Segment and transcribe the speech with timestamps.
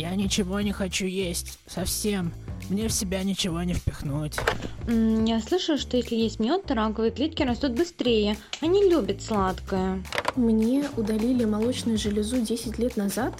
[0.00, 1.58] Я ничего не хочу есть.
[1.66, 2.32] Совсем.
[2.70, 4.34] Мне в себя ничего не впихнуть.
[4.88, 8.38] Я слышала, что если есть мед, то раковые клетки растут быстрее.
[8.62, 10.02] Они любят сладкое.
[10.36, 13.34] Мне удалили молочную железу 10 лет назад,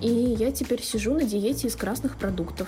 [0.00, 2.66] и я теперь сижу на диете из красных продуктов.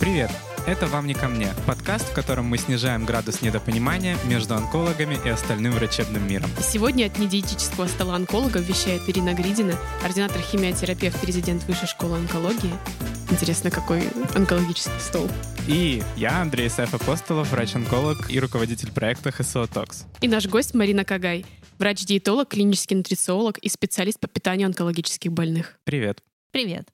[0.00, 0.30] Привет!
[0.68, 5.30] Это «Вам не ко мне»— подкаст, в котором мы снижаем градус недопонимания между онкологами и
[5.30, 6.50] остальным врачебным миром.
[6.60, 12.70] Сегодня от недиетического стола онкологов вещает Ирина Гридина, ординатор химиотерапевт, президент Высшей школы онкологии.
[13.30, 14.02] Интересно, какой
[14.34, 15.26] онкологический стол.
[15.66, 20.04] И я, Андрей Саф Апостолов, врач-онколог и руководитель проекта ХСО Токс.
[20.20, 21.46] И наш гость Марина Кагай,
[21.78, 25.78] врач-диетолог, клинический нутрициолог и специалист по питанию онкологических больных.
[25.84, 26.22] Привет.
[26.50, 26.90] Привет.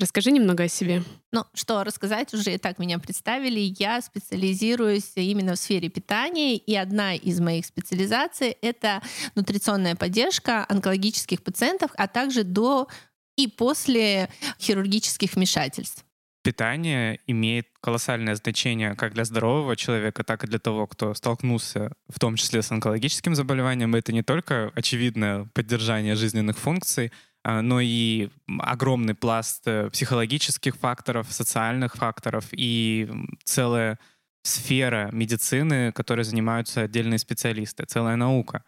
[0.00, 1.04] Расскажи немного о себе.
[1.30, 3.74] Ну, что рассказать, уже и так меня представили.
[3.78, 9.02] Я специализируюсь именно в сфере питания, и одна из моих специализаций— это
[9.36, 12.88] нутриционная поддержка онкологических пациентов, а также до
[13.36, 14.28] и после
[14.60, 16.04] хирургических вмешательств.
[16.42, 22.18] Питание имеет колоссальное значение как для здорового человека, так и для того, кто столкнулся в
[22.18, 23.94] том числе с онкологическим заболеванием.
[23.94, 27.12] Это не только очевидное поддержание жизненных функций,
[27.44, 33.10] но и огромный пласт э, психологических факторов, социальных факторов и
[33.44, 33.98] целая
[34.42, 38.64] сфера медицины, которой занимаются отдельные специалисты, целая наука.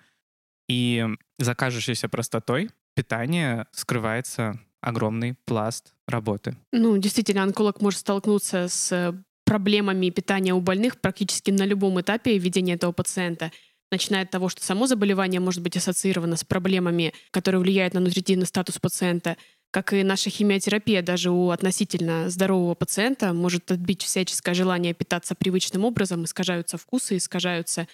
[0.68, 1.06] И
[1.38, 6.56] за кажущейся простотой питания скрывается огромный пласт работы.
[6.72, 12.74] Ну, действительно, онколог может столкнуться с проблемами питания у больных практически на любом этапе ведения
[12.74, 13.52] этого пациента—
[13.90, 18.46] начиная от того, что само заболевание может быть ассоциировано с проблемами, которые влияют на нутритивный
[18.46, 19.36] статус пациента,
[19.70, 25.84] как и наша химиотерапия даже у относительно здорового пациента может отбить всяческое желание питаться привычным
[25.84, 27.86] образом, искажаются вкусы, искажаются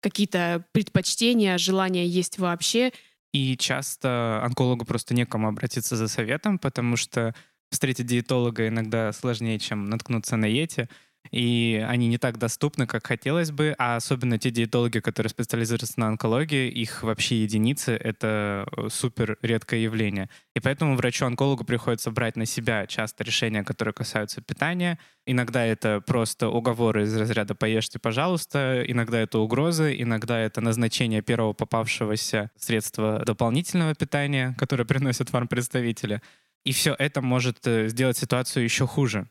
[0.00, 2.92] какие-то предпочтения, желание есть вообще.
[3.32, 7.34] И часто онкологу просто некому обратиться за советом, потому что
[7.70, 10.88] встретить диетолога иногда сложнее, чем наткнуться на Йети
[11.30, 16.08] и они не так доступны, как хотелось бы, а особенно те диетологи, которые специализируются на
[16.08, 20.28] онкологии, их вообще единицы— это э, супер редкое явление.
[20.54, 24.98] И поэтому врачу-онкологу приходится брать на себя часто решения, которые касаются питания.
[25.26, 31.52] Иногда это просто уговоры из разряда «поешьте, пожалуйста», иногда это угрозы, иногда это назначение первого
[31.52, 36.20] попавшегося средства дополнительного питания, которое приносят фармпредставители.
[36.64, 39.28] И все это может э, сделать ситуацию еще хуже.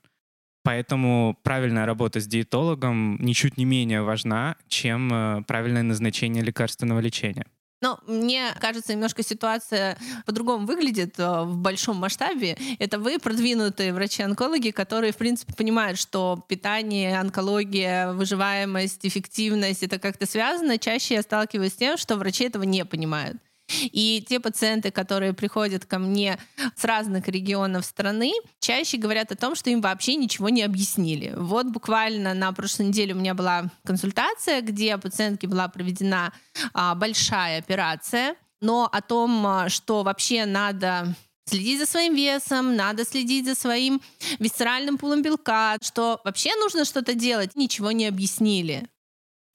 [0.65, 7.45] Поэтому правильная работа с диетологом ничуть не менее важна, чем э, правильное назначение лекарственного лечения.
[7.81, 9.95] Но мне кажется, немножко ситуация
[10.25, 12.57] по-другому выглядит э, в большом масштабе.
[12.79, 20.25] Это вы, продвинутые врачи-онкологи, которые, в принципе, понимают, что питание, онкология, выживаемость, эффективность— это как-то
[20.25, 20.79] связано.
[20.79, 23.37] Чаще я сталкиваюсь с тем, что врачи этого не понимают.
[23.67, 26.37] И те пациенты, которые приходят ко мне
[26.75, 31.33] с разных регионов страны, чаще говорят о том, что им вообще ничего не объяснили.
[31.35, 36.31] Вот буквально на прошлой неделе у меня была консультация, где пациентке была проведена
[36.73, 41.15] а, большая операция, но о том, а, что вообще надо
[41.45, 44.01] следить за своим весом, надо следить за своим
[44.39, 48.87] висцеральным пулом белка, что вообще нужно что-то делать, ничего не объяснили.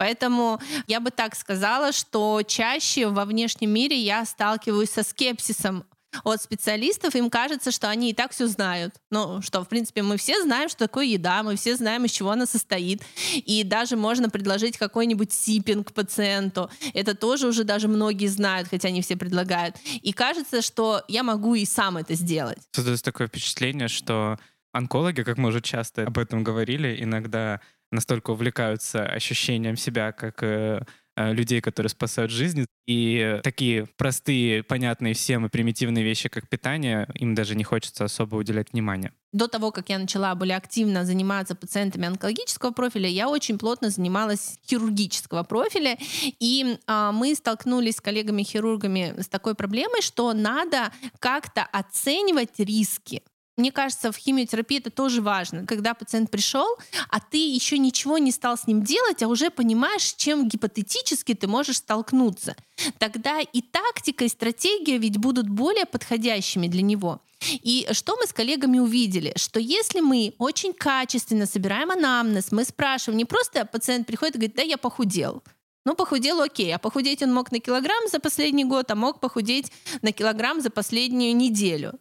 [0.01, 5.85] Поэтому я бы так сказала, что чаще во внешнем мире я сталкиваюсь со скепсисом
[6.25, 8.95] от специалистов, им кажется, что они и так все знают.
[9.11, 12.31] Ну, что, в принципе, мы все знаем, что такое еда, мы все знаем, из чего
[12.31, 13.03] она состоит.
[13.35, 16.71] И даже можно предложить какой-нибудь сипинг пациенту.
[16.95, 19.77] Это тоже уже даже многие знают, хотя не все предлагают.
[20.01, 22.59] И кажется, что я могу и сам это сделать.
[22.73, 24.39] Создается такое впечатление, что
[24.73, 30.83] онкологи, как мы уже часто об этом говорили, иногда настолько увлекаются ощущением себя как э,
[31.17, 32.67] э, людей, которые спасают жизни.
[32.87, 38.37] И такие простые, понятные всем и примитивные вещи, как питание, им даже не хочется особо
[38.37, 39.13] уделять внимания.
[39.33, 44.59] До того, как я начала более активно заниматься пациентами онкологического профиля, я очень плотно занималась
[44.69, 45.97] хирургического профиля.
[46.41, 53.23] И а, мы столкнулись с коллегами-хирургами с такой проблемой, что надо как-то оценивать риски.
[53.61, 55.67] Мне кажется, в химиотерапии это тоже важно.
[55.67, 56.67] Когда пациент пришел,
[57.11, 61.47] а ты еще ничего не стал с ним делать, а уже понимаешь, чем гипотетически ты
[61.47, 62.57] можешь столкнуться.
[62.97, 67.21] Тогда и тактика, и стратегия ведь будут более подходящими для него.
[67.51, 69.35] И что мы с коллегами увидели?
[69.37, 74.57] Что если мы очень качественно собираем анамнез, мы спрашиваем, не просто пациент приходит и говорит,
[74.57, 75.43] да, я похудел.
[75.85, 76.75] Ну, похудел, окей.
[76.75, 79.71] А похудеть он мог на килограмм за последний год, а мог похудеть
[80.01, 81.99] на килограмм за последнюю неделю.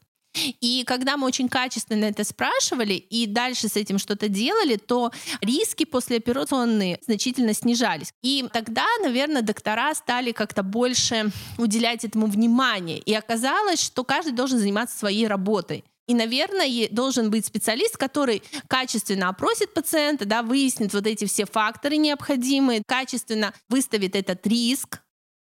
[0.61, 5.85] И когда мы очень качественно это спрашивали и дальше с этим что-то делали, то риски
[5.85, 8.13] послеоперационные значительно снижались.
[8.21, 12.99] И тогда, наверное, доктора стали как-то больше уделять этому внимание.
[12.99, 15.83] И оказалось, что каждый должен заниматься своей работой.
[16.07, 21.97] И, наверное, должен быть специалист, который качественно опросит пациента, да, выяснит вот эти все факторы
[21.97, 25.01] необходимые, качественно выставит этот риск,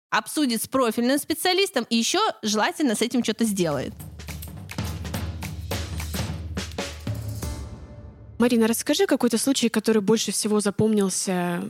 [0.10, 3.94] обсудит с профильным специалистом и еще желательно с этим что-то сделает.
[8.40, 11.64] Марина, расскажи какой-то случай, который больше всего запомнился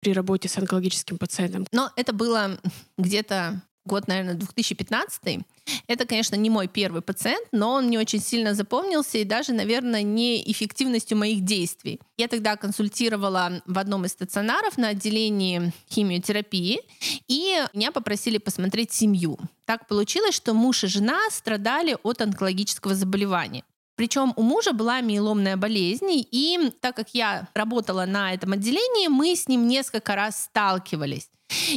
[0.00, 1.66] при работе с онкологическим пациентом.
[1.72, 2.58] Но это было
[2.96, 5.44] где-то год, наверное, 2015.
[5.86, 10.02] Это, конечно, не мой первый пациент, но он мне очень сильно запомнился и даже, наверное,
[10.02, 12.00] не эффективностью моих действий.
[12.16, 16.80] Я тогда консультировала в одном из стационаров на отделении химиотерапии,
[17.28, 19.38] и меня попросили посмотреть семью.
[19.64, 23.64] Так получилось, что муж и жена страдали от онкологического заболевания.
[23.96, 29.34] Причем у мужа была миеломная болезнь, и так как я работала на этом отделении, мы
[29.34, 31.28] с ним несколько раз сталкивались.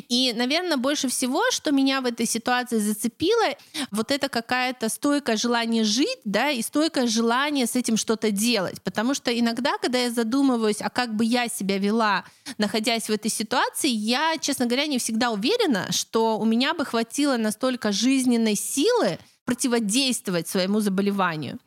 [0.09, 3.55] И, наверное, больше всего, что меня в этой ситуации зацепило,
[3.91, 8.81] вот это какая-то стойкое желание жить, да, и стойкое желание с этим что-то делать.
[8.81, 12.25] Потому что иногда, когда я задумываюсь, а как бы я себя вела,
[12.57, 17.37] находясь в этой ситуации, я, честно говоря, не всегда уверена, что у меня бы хватило
[17.37, 21.59] настолько жизненной силы противодействовать своему заболеванию.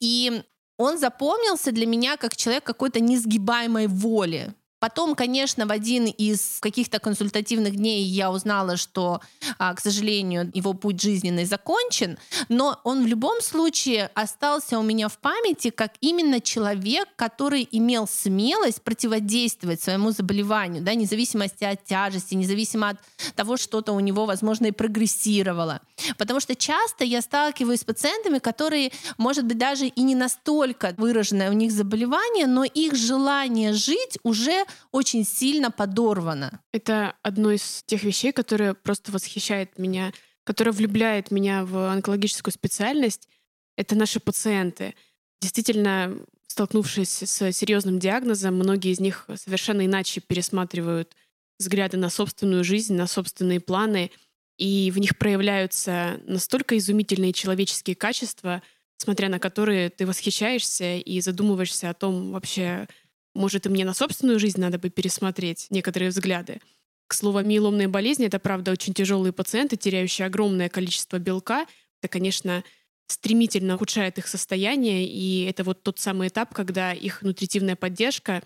[0.00, 0.42] И
[0.78, 4.54] он запомнился для меня как человек какой-то несгибаемой воли.
[4.82, 9.20] Потом, конечно, в один из каких-то консультативных дней я узнала, что,
[9.56, 12.18] а, к сожалению, его путь жизненный закончен,
[12.48, 18.08] но он в любом случае остался у меня в памяти как именно человек, который имел
[18.08, 22.96] смелость противодействовать своему заболеванию, да, независимости от тяжести, независимо от
[23.36, 25.80] того, что-то у него, возможно, и прогрессировало.
[26.18, 31.50] Потому что часто я сталкиваюсь с пациентами, которые, может быть, даже и не настолько выраженное
[31.50, 36.60] у них заболевание, но их желание жить уже очень сильно подорвано.
[36.72, 40.12] Это одно из тех вещей, которые просто восхищает меня,
[40.44, 43.28] которое влюбляет меня в онкологическую специальность.
[43.76, 44.94] Это наши пациенты.
[45.40, 46.16] Действительно,
[46.46, 51.16] столкнувшись с серьезным диагнозом, многие из них совершенно иначе пересматривают
[51.58, 54.10] взгляды на собственную жизнь, на собственные планы,
[54.58, 58.62] и в них проявляются настолько изумительные человеческие качества,
[58.96, 62.86] смотря на которые ты восхищаешься и задумываешься о том вообще,
[63.34, 66.60] может, и мне на собственную жизнь надо бы пересмотреть некоторые взгляды.
[67.06, 71.66] К слову, миеломные болезни— это, правда, очень тяжелые пациенты, теряющие огромное количество белка.
[72.00, 72.64] Это, конечно,
[73.06, 78.42] стремительно ухудшает их состояние, и это вот тот самый этап, когда их нутритивная поддержка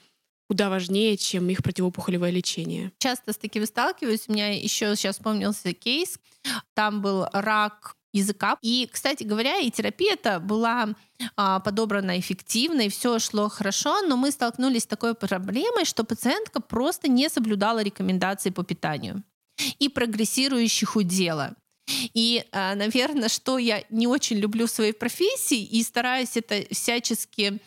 [0.48, 2.92] куда важнее, чем их противоопухолевое лечение.
[2.98, 4.28] Часто с таким сталкиваюсь.
[4.28, 6.20] У меня еще сейчас вспомнился кейс.
[6.74, 8.56] Там был рак языка.
[8.62, 10.94] И, кстати говоря, и терапия это была
[11.36, 16.60] а, подобрана эффективно, и все шло хорошо, но мы столкнулись с такой проблемой, что пациентка
[16.60, 19.22] просто не соблюдала рекомендации по питанию
[19.78, 21.54] и прогрессирующих худела.
[22.14, 27.60] И, а, наверное, что я не очень люблю в своей профессии и стараюсь это всячески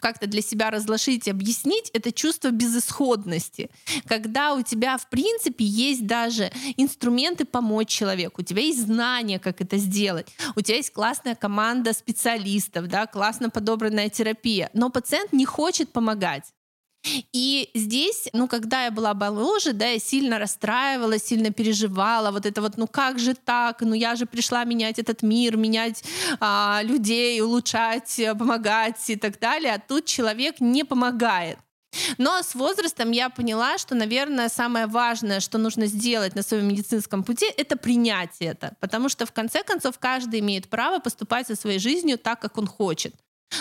[0.00, 3.70] как-то для себя разложить, объяснить, это чувство безысходности.
[4.06, 9.60] Когда у тебя, в принципе, есть даже инструменты помочь человеку, у тебя есть знания, как
[9.60, 15.44] это сделать, у тебя есть классная команда специалистов, да, классно подобранная терапия, но пациент не
[15.44, 16.52] хочет помогать.
[17.32, 22.60] И здесь, ну, когда я была моложе, да, я сильно расстраивалась, сильно переживала, вот это
[22.60, 26.04] вот, ну как же так, ну я же пришла менять этот мир, менять
[26.40, 31.58] а, людей, улучшать, помогать и так далее, а тут человек не помогает.
[32.18, 37.24] Но с возрастом я поняла, что, наверное, самое важное, что нужно сделать на своем медицинском
[37.24, 38.76] пути, это принять это.
[38.80, 42.66] Потому что, в конце концов, каждый имеет право поступать со своей жизнью так, как он
[42.66, 43.14] хочет.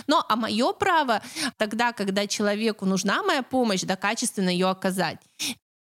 [0.08, 1.22] Но а мое право
[1.58, 5.18] тогда, когда человеку нужна моя помощь, да, качественно ее оказать.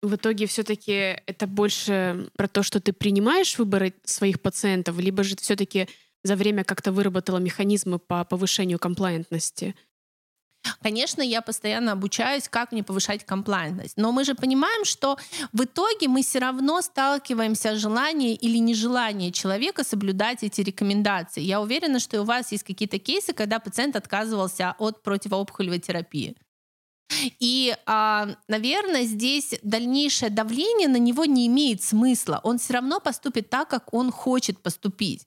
[0.02, 5.36] В итоге все-таки это больше про то, что ты принимаешь выборы своих пациентов, либо же
[5.36, 5.88] все-таки
[6.22, 9.74] за время как-то выработала механизмы по повышению комплайентности?
[10.82, 13.96] Конечно, я постоянно обучаюсь, как мне повышать комплайентность.
[13.96, 15.18] Но мы же понимаем, что
[15.52, 21.40] в итоге мы все равно сталкиваемся с желанием или нежеланием человека соблюдать эти рекомендации.
[21.40, 26.36] Я уверена, что у вас есть какие-то кейсы, когда пациент отказывался от противоопухолевой терапии.
[27.40, 32.40] И, а, наверное, здесь дальнейшее давление на него не имеет смысла.
[32.42, 35.26] Он все равно поступит так, как он хочет поступить.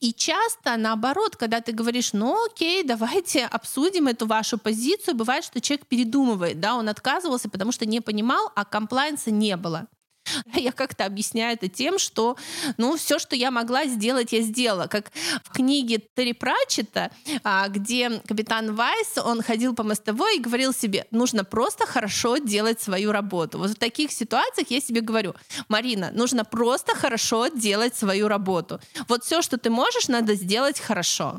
[0.00, 5.60] И часто наоборот, когда ты говоришь, ну окей, давайте обсудим эту вашу позицию, бывает, что
[5.60, 9.86] человек передумывает, да, он отказывался, потому что не понимал, а комплайнса не было.
[10.54, 12.36] Я как-то объясняю это тем, что
[12.76, 14.86] ну, все, что я могла сделать, я сделала.
[14.86, 15.10] Как
[15.44, 17.10] в книге Терри Пратчета,
[17.44, 22.80] а, где капитан Вайс, он ходил по мостовой и говорил себе, нужно просто хорошо делать
[22.80, 23.58] свою работу.
[23.58, 25.34] Вот в таких ситуациях я себе говорю,
[25.68, 28.80] Марина, нужно просто хорошо делать свою работу.
[29.08, 31.36] Вот все, что ты можешь, надо сделать хорошо.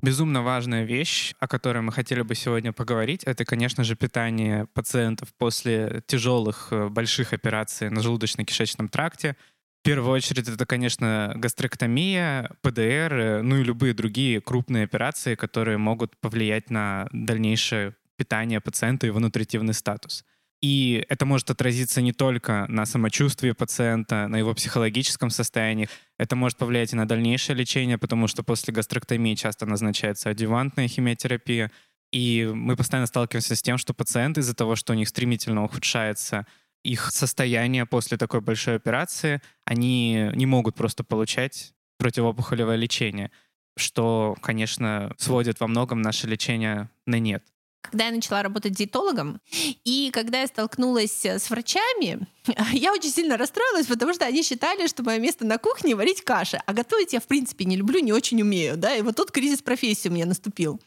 [0.00, 5.34] Безумно важная вещь, о которой мы хотели бы сегодня поговорить, это, конечно же, питание пациентов
[5.36, 9.36] после тяжелых э, больших операций на желудочно-кишечном тракте.
[9.80, 15.78] В первую очередь это, конечно, гастроктомия, ПДР, э, ну и любые другие крупные операции, которые
[15.78, 20.24] могут повлиять на дальнейшее питание пациента и его нутритивный статус.
[20.60, 25.88] И это может отразиться не только на самочувствии пациента, на его психологическом состоянии.
[26.18, 31.70] Это может повлиять и на дальнейшее лечение, потому что после гастроктомии часто назначается адювантная химиотерапия.
[32.10, 36.46] И мы постоянно сталкиваемся с тем, что пациенты из-за того, что у них стремительно ухудшается
[36.82, 43.30] их состояние после такой большой операции, они не могут просто получать противоопухолевое лечение,
[43.76, 47.44] что, конечно, сводит во многом наше лечение на нет
[47.90, 49.40] когда я начала работать диетологом,
[49.84, 52.26] и когда я столкнулась с врачами,
[52.72, 56.60] я очень сильно расстроилась, потому что они считали, что мое место на кухне варить каши,
[56.64, 59.62] а готовить я, в принципе, не люблю, не очень умею, да, и вот тут кризис
[59.62, 60.80] профессии у меня наступил.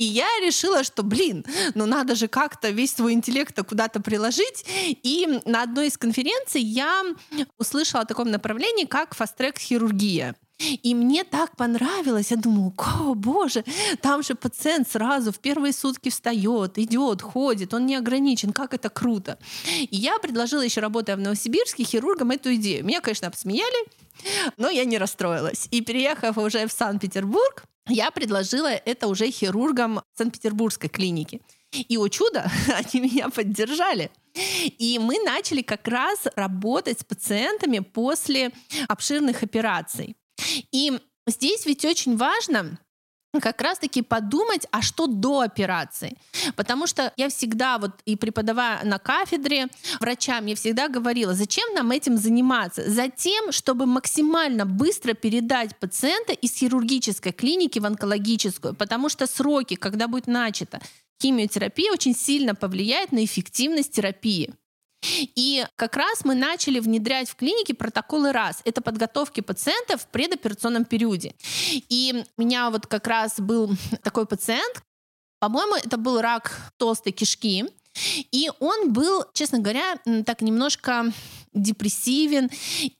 [0.00, 1.44] И я решила, что, блин,
[1.74, 4.64] ну надо же как-то весь свой интеллект куда-то приложить.
[5.02, 7.04] И на одной из конференций я
[7.58, 10.36] услышала о таком направлении, как фастрек хирургия.
[10.82, 12.30] И мне так понравилось.
[12.30, 13.64] Я думаю, о боже,
[14.02, 18.90] там же пациент сразу в первые сутки встает, идет, ходит, он не ограничен, как это
[18.90, 19.38] круто.
[19.78, 22.84] И я предложила еще работая в Новосибирске хирургам эту идею.
[22.84, 23.86] Меня, конечно, обсмеяли,
[24.56, 25.68] но я не расстроилась.
[25.70, 31.40] И переехав уже в Санкт-Петербург, я предложила это уже хирургам Санкт-Петербургской клиники.
[31.72, 34.10] И, о чудо, они меня поддержали.
[34.78, 38.52] И мы начали как раз работать с пациентами после
[38.88, 40.16] обширных операций.
[40.72, 42.78] И здесь ведь очень важно
[43.40, 46.16] как раз-таки подумать, а что до операции.
[46.56, 49.68] Потому что я всегда, вот и преподавая на кафедре
[50.00, 52.90] врачам, я всегда говорила, зачем нам этим заниматься?
[52.90, 60.08] Затем, чтобы максимально быстро передать пациента из хирургической клиники в онкологическую, потому что сроки, когда
[60.08, 60.80] будет начата
[61.22, 64.52] химиотерапия, очень сильно повлияет на эффективность терапии.
[65.02, 68.60] И как раз мы начали внедрять в клинике протоколы РАС.
[68.64, 71.34] Это подготовки пациентов в предоперационном периоде.
[71.88, 73.70] И у меня вот как раз был
[74.02, 74.82] такой пациент,
[75.40, 77.64] по-моему, это был рак толстой кишки.
[78.32, 81.12] И он был, честно говоря, так немножко
[81.52, 82.48] депрессивен,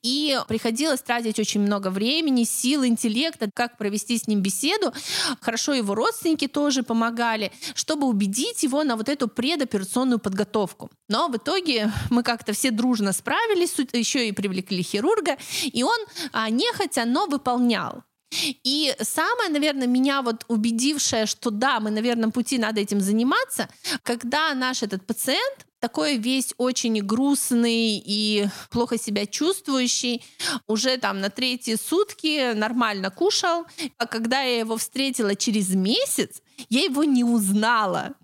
[0.03, 4.93] и приходилось тратить очень много времени, сил, интеллекта, как провести с ним беседу.
[5.41, 10.91] Хорошо его родственники тоже помогали, чтобы убедить его на вот эту предоперационную подготовку.
[11.09, 15.99] Но в итоге мы как-то все дружно справились, еще и привлекли хирурга, и он
[16.33, 18.03] а, нехотя, но выполнял.
[18.33, 23.69] И самое, наверное, меня вот убедившее, что да, мы на верном пути, надо этим заниматься,
[24.03, 30.23] когда наш этот пациент такой весь очень грустный и плохо себя чувствующий,
[30.67, 36.83] уже там на третьи сутки нормально кушал, а когда я его встретила через месяц, я
[36.83, 38.15] его не узнала.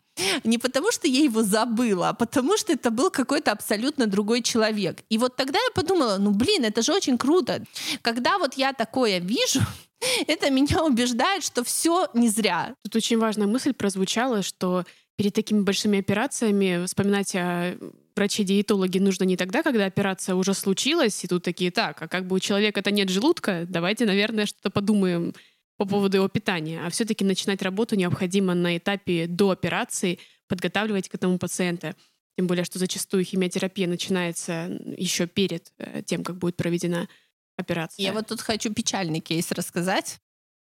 [0.44, 5.02] Не потому, что я его забыла, а потому, что это был какой-то абсолютно другой человек.
[5.10, 7.64] И вот тогда я подумала, ну блин, это же очень круто.
[8.02, 9.60] Когда вот я такое вижу,
[10.26, 12.74] это меня убеждает, что все не зря.
[12.84, 14.84] Тут очень важная мысль прозвучала, что
[15.16, 17.76] перед такими большими операциями вспоминать о
[18.14, 22.36] враче-диетологе нужно не тогда, когда операция уже случилась, и тут такие, так, а как бы
[22.36, 25.34] у человека-то нет желудка, давайте, наверное, что-то подумаем
[25.76, 26.84] по поводу его питания.
[26.84, 30.18] А все-таки начинать работу необходимо на этапе до операции,
[30.48, 31.94] подготавливать к этому пациента.
[32.36, 37.08] Тем более, что зачастую химиотерапия начинается еще перед э, тем, как будет проведена
[37.56, 38.02] операция.
[38.02, 40.18] Я вот тут хочу печальный кейс рассказать.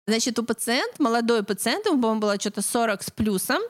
[0.09, 3.61] Значит, у пациента, молодой пациент, ему, по-моему, было что-то 40 с плюсом,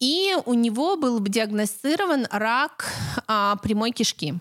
[0.00, 2.92] и у него был диагностирован рак
[3.28, 4.34] а, прямой кишки.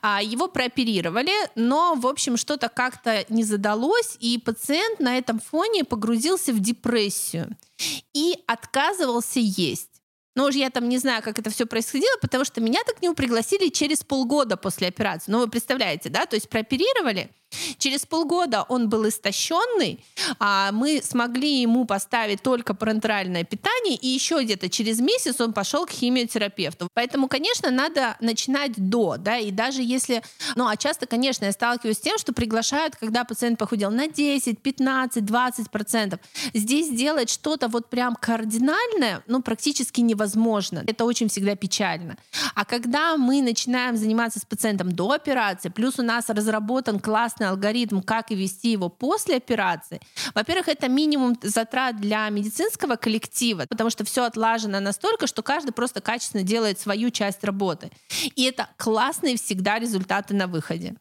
[0.00, 5.84] А, его прооперировали, но, в общем, что-то как-то не задалось, и пациент на этом фоне
[5.84, 7.48] погрузился в депрессию
[8.14, 9.90] и отказывался есть.
[10.36, 13.02] Но уже я там не знаю, как это все происходило, потому что меня так к
[13.02, 15.32] нему пригласили через полгода после операции.
[15.32, 16.26] Ну, вы представляете, да?
[16.26, 17.30] То есть прооперировали,
[17.78, 20.04] Через полгода он был истощенный,
[20.38, 25.86] а мы смогли ему поставить только парентеральное питание, и еще где-то через месяц он пошел
[25.86, 26.88] к химиотерапевту.
[26.94, 30.22] Поэтому, конечно, надо начинать до, да, и даже если,
[30.54, 34.60] ну, а часто, конечно, я сталкиваюсь с тем, что приглашают, когда пациент похудел на 10,
[34.60, 36.20] 15, 20 процентов.
[36.54, 40.84] Здесь сделать что-то вот прям кардинальное, ну, практически невозможно.
[40.86, 42.16] Это очень всегда печально.
[42.54, 48.00] А когда мы начинаем заниматься с пациентом до операции, плюс у нас разработан классный алгоритм,
[48.00, 50.00] как и вести его после операции,
[50.34, 56.00] во-первых, это минимум затрат для медицинского коллектива, потому что все отлажено настолько, что каждый просто
[56.00, 57.90] качественно делает свою часть работы.
[58.34, 60.96] И это классные всегда результаты на выходе.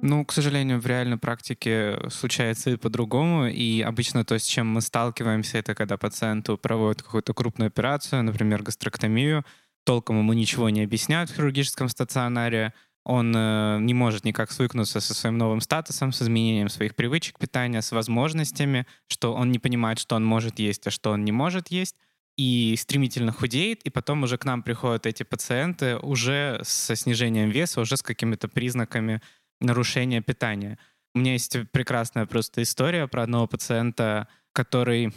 [0.00, 3.46] Ну, к сожалению, в реальной практике случается и по-другому.
[3.46, 8.62] И обычно то, с чем мы сталкиваемся, это когда пациенту проводят какую-то крупную операцию, например,
[8.62, 9.44] гастроктомию.
[9.84, 12.72] Толком ему ничего не объясняют в хирургическом стационаре.
[13.04, 17.80] Он э, не может никак свыкнуться со своим новым статусом, с изменением своих привычек питания,
[17.80, 21.68] с возможностями, что он не понимает, что он может есть, а что он не может
[21.68, 21.96] есть
[22.38, 27.80] и стремительно худеет, и потом уже к нам приходят эти пациенты уже со снижением веса,
[27.80, 29.20] уже с какими-то признаками
[29.60, 30.78] нарушения питания.
[31.14, 35.12] У меня есть прекрасная просто история про одного пациента, который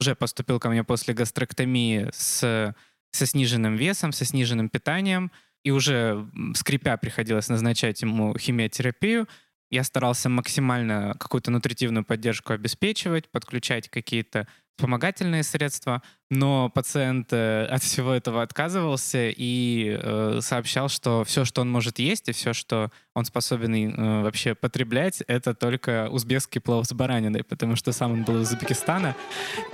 [0.00, 2.74] уже поступил ко мне после гастроктомии с,
[3.12, 5.30] со сниженным весом, со сниженным питанием,
[5.68, 9.28] и уже скрипя приходилось назначать ему химиотерапию.
[9.68, 14.48] Я старался максимально какую-то нутритивную поддержку обеспечивать, подключать какие-то
[14.78, 21.62] вспомогательные средства, но пациент э, от всего этого отказывался и э, сообщал, что все, что
[21.62, 26.86] он может есть, и все, что он способен э, вообще потреблять, это только узбекский плов
[26.86, 29.16] с бараниной, потому что сам он был из Узбекистана.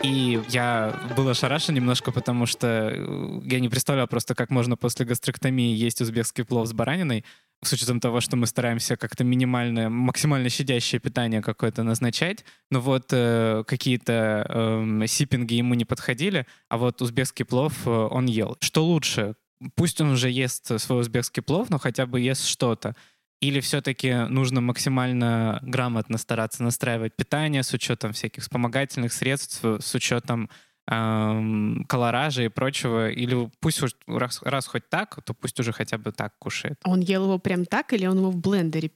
[0.02, 5.04] И я был ошарашен немножко, потому что э, я не представлял просто, как можно после
[5.04, 7.25] гастроктомии есть узбекский плов с бараниной
[7.66, 13.09] с учетом того, что мы стараемся как-то минимальное, максимально щадящее питание какое-то назначать, но вот
[13.12, 18.56] э, какие-то э, сиппинги ему не подходили, а вот узбекский плов э, он ел.
[18.61, 19.35] Что лучше?
[19.75, 22.94] Пусть он уже ест свой узбекский плов, но хотя бы ест что-то.
[23.40, 30.49] Или все-таки нужно максимально грамотно стараться настраивать питание с учетом всяких вспомогательных средств, с учетом
[30.90, 35.98] эм, колоража и прочего, или пусть уж раз, раз хоть так, то пусть уже хотя
[35.98, 36.78] бы так кушает.
[36.84, 38.90] Он ел его прям так или он его в блендере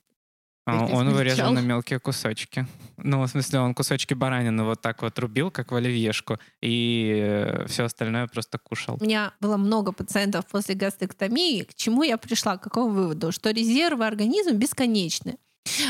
[0.67, 1.15] а, Он измельчал?
[1.15, 2.67] вырезал на мелкие кусочки.
[2.99, 7.85] Ну, в смысле, он кусочки баранины вот так вот рубил, как в оливьешку, и все
[7.85, 8.99] остальное просто кушал.
[9.01, 11.63] У меня было много пациентов после гастроктомии.
[11.63, 12.59] К чему я пришла?
[12.59, 13.33] К какому выводу?
[13.33, 15.39] Что резервы организма бесконечны.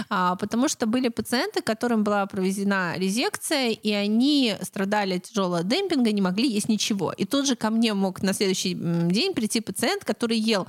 [0.08, 6.12] А, потому что были пациенты, которым была проведена резекция, и они страдали от тяжелого демпинга,
[6.12, 7.12] не могли есть ничего.
[7.12, 10.66] И тут же ко мне мог на следующий день прийти пациент, который ел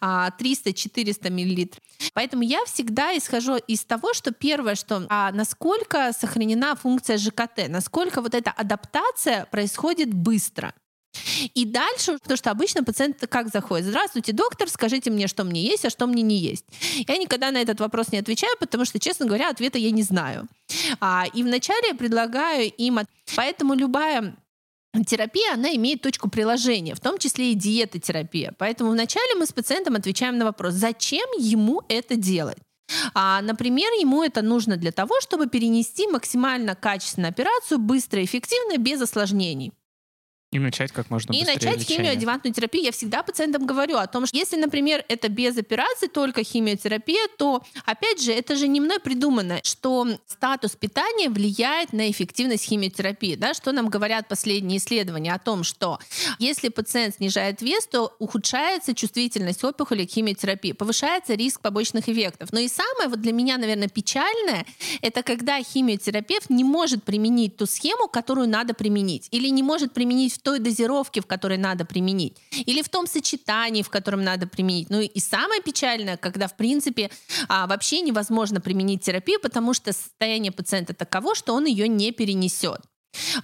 [0.00, 1.82] а, 300-400 миллилитров.
[2.14, 8.20] Поэтому я всегда исхожу из того, что первое, что а насколько сохранена функция ЖКТ, насколько
[8.20, 10.74] вот эта адаптация происходит быстро.
[11.54, 13.86] И дальше, потому что обычно пациент как заходит?
[13.86, 16.64] Здравствуйте, доктор, скажите мне, что мне есть, а что мне не есть.
[17.06, 20.48] Я никогда на этот вопрос не отвечаю, потому что, честно говоря, ответа я не знаю.
[21.00, 22.98] А, и вначале я предлагаю им...
[22.98, 24.36] от- Поэтому любая
[25.06, 28.54] терапия, она имеет точку приложения, в том числе и диетотерапия.
[28.58, 32.58] Поэтому вначале мы с пациентом отвечаем на вопрос, зачем ему это делать.
[33.14, 38.76] А, например, ему это нужно для того, чтобы перенести максимально качественную операцию, быстро и эффективно,
[38.76, 39.72] без осложнений.
[40.52, 42.04] И начать как можно И быстрее начать лечение.
[42.04, 42.84] химиоадъювантную терапию.
[42.84, 47.62] Я всегда пациентам говорю о том, что если, например, это без операции, только химиотерапия, то,
[47.86, 53.34] опять же, это же не мной придумано, что статус питания влияет на эффективность химиотерапии.
[53.34, 53.54] Да?
[53.54, 55.98] Что нам говорят последние исследования о том, что
[56.38, 62.52] если пациент снижает вес, то ухудшается чувствительность опухоли к химиотерапии, повышается риск побочных эффектов.
[62.52, 64.66] Но и самое вот для меня, наверное, печальное,
[65.00, 70.34] это когда химиотерапевт не может применить ту схему, которую надо применить, или не может применить
[70.34, 74.90] в той дозировке, в которой надо применить, или в том сочетании, в котором надо применить.
[74.90, 77.10] Ну и самое печальное, когда, в принципе,
[77.48, 82.80] а, вообще невозможно применить терапию, потому что состояние пациента таково, что он ее не перенесет.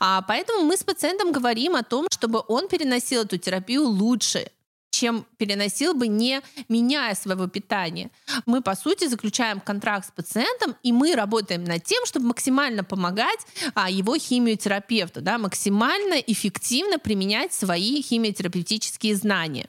[0.01, 4.51] А, поэтому мы с пациентом говорим о том, чтобы он переносил эту терапию лучше,
[4.99, 8.11] чем переносил бы, не меняя своего питания.
[8.47, 13.41] Мы, по сути, заключаем контракт с пациентом, и мы работаем над тем, чтобы максимально помогать
[13.75, 19.69] а, его химиотерапевту, да, максимально эффективно применять свои химиотерапевтические знания.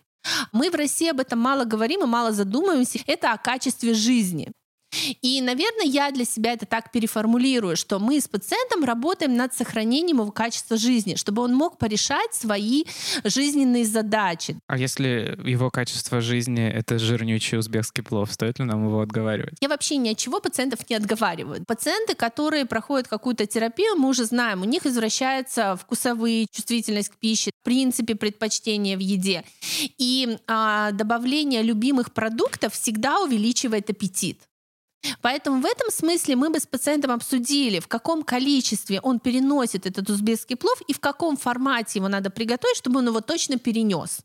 [0.51, 2.99] Мы в России об этом мало говорим и мало задумываемся.
[3.07, 4.51] Это о качестве жизни.
[5.21, 10.17] И, наверное, я для себя это так переформулирую, что мы с пациентом работаем над сохранением
[10.17, 12.85] его качества жизни, чтобы он мог порешать свои
[13.23, 14.57] жизненные задачи.
[14.67, 19.55] А если его качество жизни— это жирнючий узбекский плов, стоит ли нам его отговаривать?
[19.61, 21.63] Я вообще ни от чего пациентов не отговариваю.
[21.65, 27.51] Пациенты, которые проходят какую-то терапию, мы уже знаем, у них извращается вкусовые, чувствительность к пище,
[27.61, 29.43] в принципе, предпочтение в еде.
[29.97, 34.48] И а, добавление любимых продуктов всегда увеличивает аппетит.
[35.21, 40.09] Поэтому в этом смысле мы бы с пациентом обсудили, в каком количестве он переносит этот
[40.09, 44.19] узбекский плов и в каком формате его надо приготовить, чтобы он его точно перенес.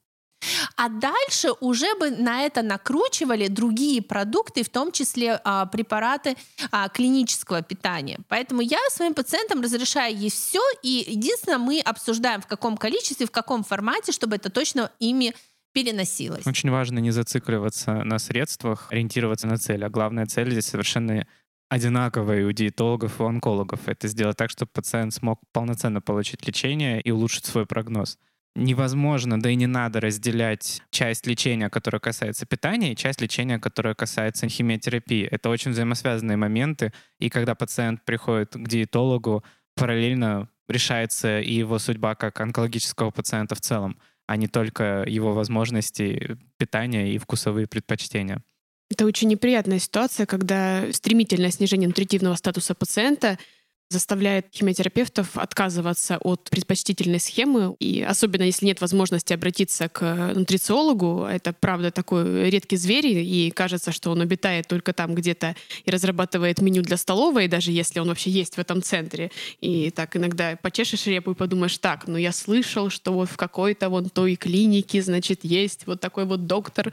[0.76, 6.36] А дальше уже бы на это накручивали другие продукты, в том числе а, препараты
[6.70, 8.18] а, клинического питания.
[8.28, 13.30] Поэтому я своим пациентам разрешаю есть все, и единственное, мы обсуждаем, в каком количестве, в
[13.30, 15.34] каком формате, чтобы это точно ими
[15.74, 16.46] переносилось.
[16.46, 19.84] Очень важно не зацикливаться на средствах, ориентироваться на цель.
[19.84, 21.26] А главная цель здесь совершенно
[21.68, 23.88] одинаковая у диетологов и онкологов.
[23.88, 28.18] Это сделать так, чтобы пациент смог полноценно получить лечение и улучшить свой прогноз.
[28.56, 33.94] Невозможно, да и не надо разделять часть лечения, которая касается питания, и часть лечения, которая
[33.94, 35.26] касается химиотерапии.
[35.26, 39.42] Это очень взаимосвязанные моменты, и когда пациент приходит к диетологу,
[39.74, 46.38] параллельно решается и его судьба как онкологического пациента в целом а не только его возможности
[46.56, 48.42] питания и вкусовые предпочтения.
[48.90, 53.38] Это очень неприятная ситуация, когда стремительное снижение нутритивного статуса пациента
[53.90, 61.52] заставляет химиотерапевтов отказываться от предпочтительной схемы, и особенно если нет возможности обратиться к нутрициологу, это
[61.52, 66.82] правда такой редкий зверь, и кажется, что он обитает только там где-то и разрабатывает меню
[66.82, 69.30] для столовой, даже если он вообще есть в этом центре.
[69.60, 73.88] И так иногда почешешь репу и подумаешь, так, ну я слышал, что вот в какой-то
[73.88, 76.92] вон той клинике, значит, есть вот такой вот доктор.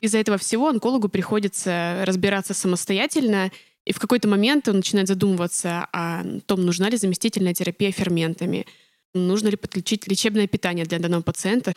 [0.00, 3.50] Из-за этого всего онкологу приходится разбираться самостоятельно,
[3.86, 8.66] и в какой-то момент он начинает задумываться о том, нужна ли заместительная терапия ферментами,
[9.14, 11.72] нужно ли подключить лечебное питание для данного пациента.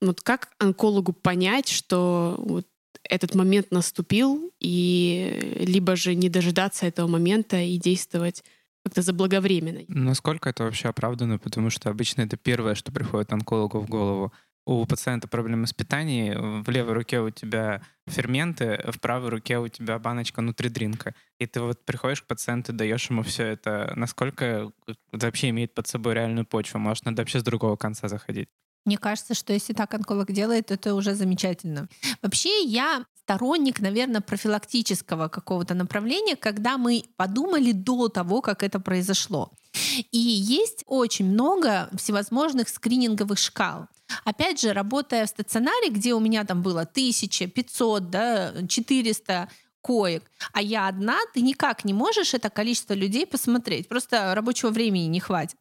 [0.00, 2.66] Вот как онкологу понять, что вот
[3.02, 8.42] этот момент наступил, и либо же не дожидаться этого момента и действовать
[8.82, 9.80] как-то заблаговременно.
[9.88, 11.38] Насколько это вообще оправдано?
[11.38, 14.32] Потому что обычно это первое, что приходит онкологу в голову
[14.66, 19.68] у пациента проблемы с питанием, в левой руке у тебя ферменты, в правой руке у
[19.68, 21.14] тебя баночка нутридринка.
[21.38, 23.92] И ты вот приходишь к пациенту, даешь ему все это.
[23.96, 26.78] Насколько это вообще имеет под собой реальную почву?
[26.78, 28.48] Может, надо вообще с другого конца заходить?
[28.84, 31.88] Мне кажется, что если так онколог делает, это уже замечательно.
[32.22, 39.50] Вообще я сторонник, наверное, профилактического какого-то направления, когда мы подумали до того, как это произошло.
[40.12, 43.86] И есть очень много всевозможных скрининговых шкал.
[44.24, 49.48] Опять же, работая в стационаре, где у меня там было 1500, да, 400
[49.80, 53.88] коек, а я одна, ты никак не можешь это количество людей посмотреть.
[53.88, 55.56] Просто рабочего времени не хватит.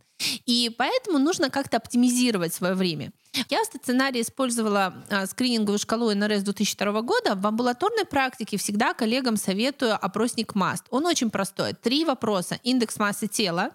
[0.45, 3.11] И поэтому нужно как-то оптимизировать свое время.
[3.49, 7.35] Я в стационаре использовала а, скрининговую шкалу НРС 2002 года.
[7.35, 10.85] В амбулаторной практике всегда коллегам советую опросник МАСТ.
[10.91, 11.73] Он очень простой.
[11.73, 12.59] Три вопроса.
[12.63, 13.71] Индекс массы тела.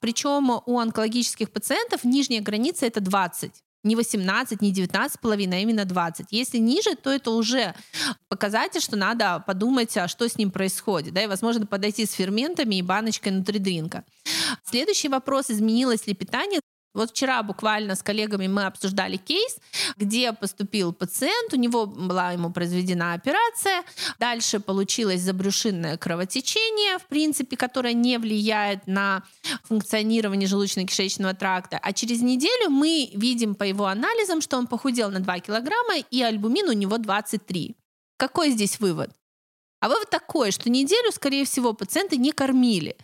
[0.00, 3.52] Причем у онкологических пациентов нижняя граница это 20
[3.84, 6.28] не 18, не 19 половиной, а именно 20.
[6.30, 7.74] Если ниже, то это уже
[8.28, 12.76] показатель, что надо подумать, а что с ним происходит, да, и, возможно, подойти с ферментами
[12.76, 14.04] и баночкой нутридринка.
[14.64, 16.60] Следующий вопрос, изменилось ли питание
[16.94, 19.56] вот вчера буквально с коллегами мы обсуждали кейс,
[19.96, 23.82] где поступил пациент, у него была ему произведена операция,
[24.18, 29.22] дальше получилось забрюшинное кровотечение, в принципе, которое не влияет на
[29.64, 35.20] функционирование желудочно-кишечного тракта, а через неделю мы видим по его анализам, что он похудел на
[35.20, 37.76] 2 килограмма и альбумин у него 23.
[38.16, 39.10] Какой здесь вывод?
[39.80, 42.96] А вывод такой, что неделю, скорее всего, пациенты не кормили,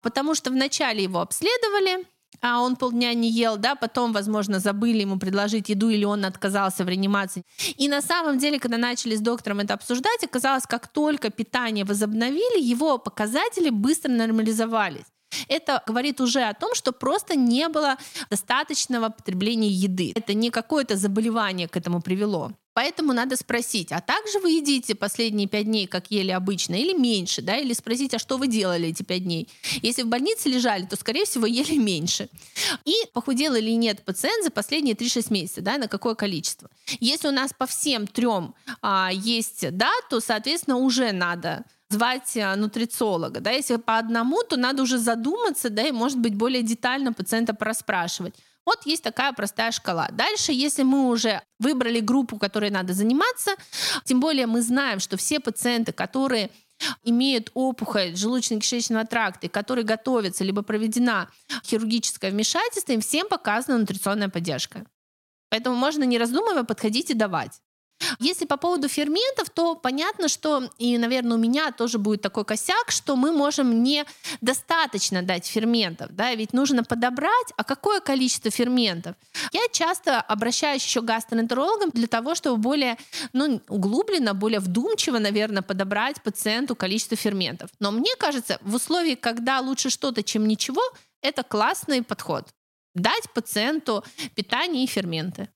[0.00, 2.06] потому что вначале его обследовали,
[2.40, 6.84] а он полдня не ел, да, потом, возможно, забыли ему предложить еду или он отказался
[6.84, 7.44] в реанимации.
[7.76, 12.60] И на самом деле, когда начали с доктором это обсуждать, оказалось, как только питание возобновили,
[12.60, 15.04] его показатели быстро нормализовались.
[15.48, 17.96] Это говорит уже о том, что просто не было
[18.30, 20.12] достаточного потребления еды.
[20.14, 22.52] Это не какое-то заболевание к этому привело.
[22.74, 27.42] Поэтому надо спросить, а также вы едите последние пять дней, как ели обычно, или меньше,
[27.42, 29.48] да, или спросить, а что вы делали эти пять дней.
[29.82, 32.28] Если в больнице лежали, то, скорее всего, ели меньше.
[32.84, 36.70] И похудел или нет пациент за последние 3-6 месяцев, да, на какое количество.
[37.00, 42.56] Если у нас по всем трем а, есть да, то, соответственно, уже надо звать а,
[42.56, 43.40] нутрициолога.
[43.40, 43.50] Да?
[43.50, 48.34] Если по одному, то надо уже задуматься, да, и, может быть, более детально пациента проспрашивать.
[48.64, 50.08] Вот есть такая простая шкала.
[50.12, 53.52] Дальше, если мы уже выбрали группу, которой надо заниматься,
[54.04, 56.50] тем более мы знаем, что все пациенты, которые
[57.02, 61.28] имеют опухоль желудочно-кишечного тракта, который готовится, либо проведена
[61.64, 64.84] хирургическое вмешательство, им всем показана нутриционная поддержка.
[65.50, 67.60] Поэтому можно не раздумывая подходить и давать.
[68.18, 72.90] Если по поводу ферментов, то понятно, что, и, наверное, у меня тоже будет такой косяк,
[72.90, 74.04] что мы можем не
[74.40, 79.16] достаточно дать ферментов, да, ведь нужно подобрать, а какое количество ферментов.
[79.52, 82.96] Я часто обращаюсь еще к гастроэнтерологам для того, чтобы более
[83.32, 87.70] ну, углубленно, более вдумчиво, наверное, подобрать пациенту количество ферментов.
[87.78, 90.82] Но мне кажется, в условии, когда лучше что-то, чем ничего,
[91.22, 92.48] это классный подход.
[92.94, 95.48] Дать пациенту питание и ферменты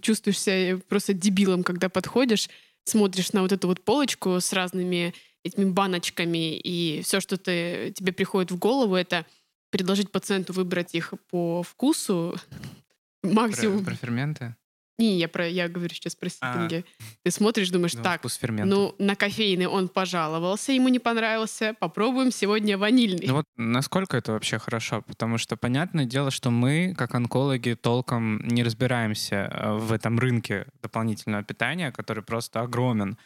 [0.00, 2.48] чувствуешь себя просто дебилом, когда подходишь,
[2.84, 8.12] смотришь на вот эту вот полочку с разными этими баночками, и все, что ты, тебе
[8.12, 9.24] приходит в голову, это
[9.70, 12.36] предложить пациенту выбрать их по вкусу
[13.22, 13.84] максимум.
[13.84, 14.56] Про, про ферменты?
[14.98, 16.84] Не, я, про, я говорю сейчас про сиппинги.
[16.98, 18.22] А, Ты смотришь, думаешь, ну, так,
[18.64, 23.26] ну, на кофейный он пожаловался, ему не понравился, попробуем сегодня ванильный.
[23.26, 25.02] Ну вот насколько это вообще хорошо?
[25.02, 30.66] Потому что понятное дело, что мы, как онкологи, толком не разбираемся э, в этом рынке
[30.80, 33.18] дополнительного питания, который просто огромен.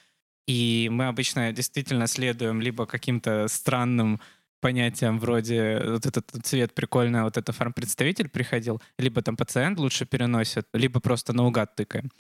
[0.48, 4.20] И мы обычно действительно следуем либо каким-то странным
[4.60, 10.66] понятиям вроде вот этот цвет прикольный, вот это фармпредставитель приходил, либо там пациент лучше переносит,
[10.72, 12.10] либо просто наугад тыкаем.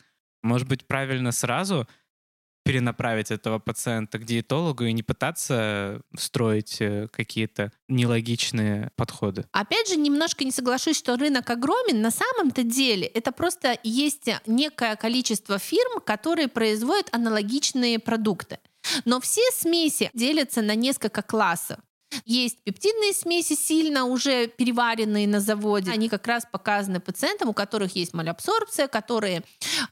[0.42, 1.86] Может быть, правильно сразу
[2.64, 9.46] перенаправить этого пациента к диетологу и не пытаться строить э, какие-то нелогичные подходы.
[9.52, 12.02] Опять же, немножко не соглашусь, что рынок огромен.
[12.02, 18.58] На самом-то деле это просто есть некое количество фирм, которые производят аналогичные продукты.
[19.04, 21.78] Но все смеси делятся на несколько классов.
[22.24, 25.90] Есть пептидные смеси, сильно уже переваренные на заводе.
[25.90, 29.42] Они как раз показаны пациентам, у которых есть малябсорбция, которые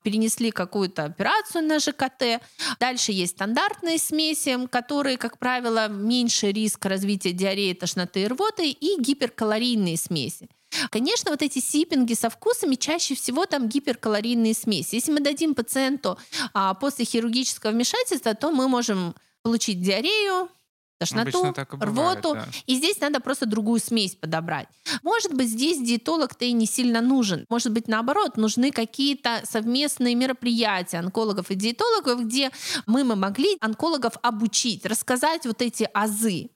[0.02, 2.42] перенесли какую-то операцию на ЖКТ.
[2.80, 9.00] Дальше есть стандартные смеси, которые, как правило, меньше риск развития диареи, тошноты и рвоты, и
[9.00, 10.48] гиперкалорийные смеси.
[10.90, 14.96] Конечно, вот эти сиппинги со вкусами чаще всего там гиперкалорийные смеси.
[14.96, 16.18] Если мы дадим пациенту
[16.52, 20.50] а, после хирургического вмешательства, то мы можем получить диарею,
[20.98, 22.34] тошноту, бывает, рвоту.
[22.34, 22.46] Да.
[22.66, 24.68] И здесь надо просто другую смесь подобрать.
[25.02, 27.46] Может быть, здесь диетолог-то и не сильно нужен.
[27.48, 32.50] Может быть, наоборот, нужны какие-то совместные мероприятия онкологов и диетологов, где
[32.86, 36.50] мы, мы могли онкологов обучить, рассказать вот эти азы.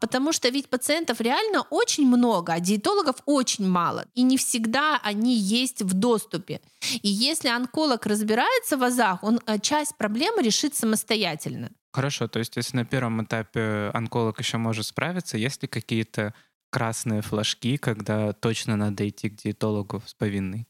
[0.00, 4.06] Потому что ведь пациентов реально очень много, а диетологов очень мало.
[4.14, 6.60] И не всегда они есть в доступе.
[7.02, 11.70] И если онколог разбирается в азах, он э, часть проблемы решит самостоятельно.
[11.92, 16.34] Хорошо, то есть если на первом этапе онколог еще может справиться, есть ли какие-то
[16.70, 20.66] красные флажки, когда точно надо идти к диетологу с повинной?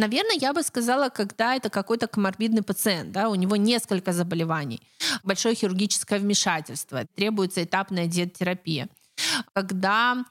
[0.00, 4.80] Наверное, я бы сказала, когда это какой-то коморбидный пациент, да, у него несколько заболеваний,
[5.24, 8.88] большое хирургическое вмешательство, требуется этапная диеттерапия.
[9.52, 10.24] Когда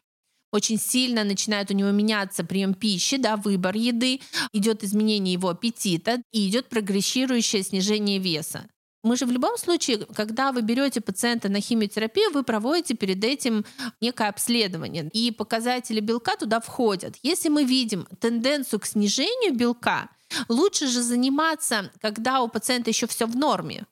[0.51, 4.21] очень сильно начинает у него меняться прием пищи, да, выбор еды,
[4.53, 8.65] идет изменение его аппетита и идет прогрессирующее снижение веса.
[9.03, 13.65] Мы же в любом случае, когда вы берете пациента на химиотерапию, вы проводите перед этим
[14.01, 17.15] некое обследование, и показатели белка туда входят.
[17.23, 20.09] Если мы видим тенденцию к снижению белка,
[20.49, 23.85] лучше же заниматься, когда у пациента еще все в норме.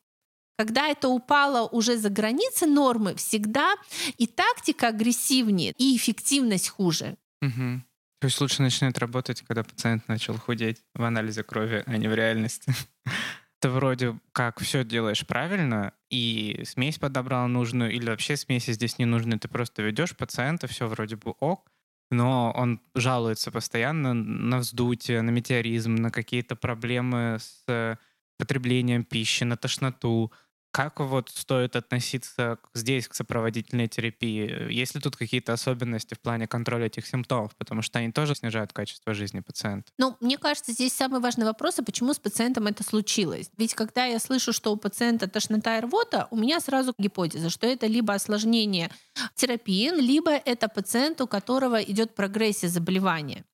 [0.58, 3.76] Когда это упало уже за границы нормы, всегда
[4.18, 7.16] и тактика агрессивнее, и эффективность хуже.
[7.42, 7.82] Угу.
[8.20, 12.16] То есть лучше начинает работать, когда пациент начал худеть в анализе крови, а не в
[12.16, 12.74] реальности
[13.60, 19.06] ты вроде как все делаешь правильно, и смесь подобрал нужную, или вообще смеси здесь не
[19.06, 21.72] нужны, ты просто ведешь пациента, все вроде бы ок,
[22.12, 27.98] но он жалуется постоянно на вздутие, на метеоризм, на какие-то проблемы с
[28.38, 30.32] потреблением пищи, на тошноту,
[30.78, 34.72] как вот стоит относиться здесь к сопроводительной терапии?
[34.72, 37.56] Есть ли тут какие-то особенности в плане контроля этих симптомов?
[37.56, 39.92] Потому что они тоже снижают качество жизни пациента.
[39.98, 43.50] Ну, мне кажется, здесь самый важный вопрос, а почему с пациентом это случилось?
[43.58, 47.66] Ведь когда я слышу, что у пациента тошнота и рвота, у меня сразу гипотеза, что
[47.66, 48.92] это либо осложнение
[49.34, 53.46] терапии, либо это пациент, у которого идет прогрессия заболевания.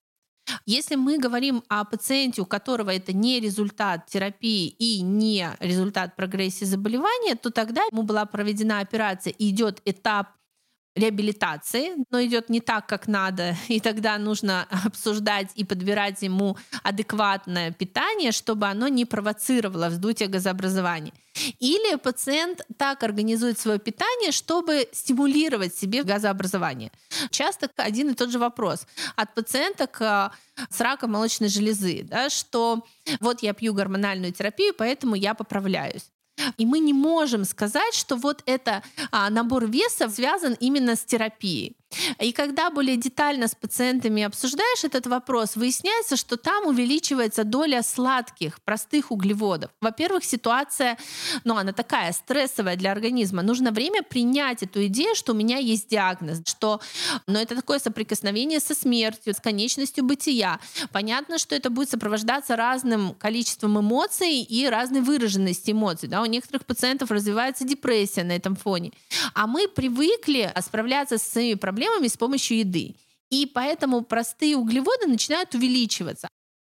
[0.66, 6.64] Если мы говорим о пациенте, у которого это не результат терапии и не результат прогрессии
[6.64, 10.28] заболевания, то тогда ему была проведена операция и идет этап
[10.96, 17.72] реабилитации, но идет не так, как надо, и тогда нужно обсуждать и подбирать ему адекватное
[17.72, 21.12] питание, чтобы оно не провоцировало вздутие газообразования.
[21.58, 26.92] Или пациент так организует свое питание, чтобы стимулировать себе газообразование.
[27.30, 32.86] Часто один и тот же вопрос от пациенток с раком молочной железы, да, что
[33.20, 36.08] вот я пью гормональную терапию, поэтому я поправляюсь.
[36.56, 41.76] И мы не можем сказать, что вот это а, набор веса связан именно с терапией.
[42.20, 48.60] И когда более детально с пациентами обсуждаешь этот вопрос, выясняется, что там увеличивается доля сладких,
[48.62, 49.70] простых углеводов.
[49.80, 50.98] Во-первых, ситуация,
[51.44, 53.42] ну, она такая стрессовая для организма.
[53.42, 56.80] Нужно время принять эту идею, что у меня есть диагноз, что,
[57.26, 60.60] ну, это такое соприкосновение со смертью, с конечностью бытия.
[60.92, 66.08] Понятно, что это будет сопровождаться разным количеством эмоций и разной выраженности эмоций.
[66.08, 66.22] Да?
[66.22, 68.92] У некоторых пациентов развивается депрессия на этом фоне.
[69.34, 72.96] А мы привыкли справляться с своими проблемами проблемами с помощью еды.
[73.30, 76.28] И поэтому простые углеводы начинают увеличиваться.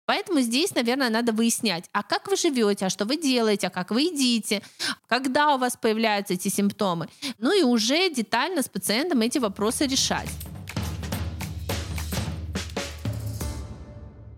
[0.07, 3.91] Поэтому здесь, наверное, надо выяснять, а как вы живете, а что вы делаете, а как
[3.91, 4.63] вы едите,
[5.07, 7.09] когда у вас появляются эти симптомы.
[7.39, 10.29] Ну и уже детально с пациентом эти вопросы решать.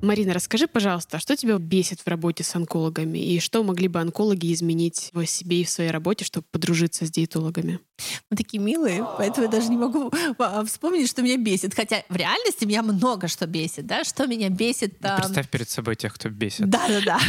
[0.04, 4.00] Марина, расскажи, пожалуйста, а что тебя бесит в работе с онкологами и что могли бы
[4.00, 7.80] онкологи изменить в себе и в своей работе, чтобы подружиться с диетологами?
[8.30, 11.74] Мы такие милые, поэтому я даже не могу а, вспомнить, что меня бесит.
[11.74, 14.04] Хотя в реальности меня много что бесит, да?
[14.04, 15.00] Что меня бесит?
[15.00, 16.68] Ну, представь перед собой тех, кто бесит.
[16.68, 17.18] Да-да-да.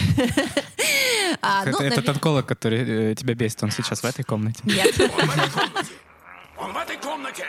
[1.41, 4.59] А, ну, этот онколог, который э, тебя бесит, он сейчас в этой комнате?
[4.63, 4.95] Нет.
[6.57, 7.45] Он в этой комнате.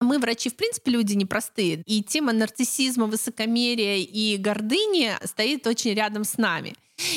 [0.00, 1.82] Мы, врачи, в принципе, люди непростые.
[1.86, 6.74] И тема нарциссизма, высокомерия и гордыни стоит очень рядом с нами.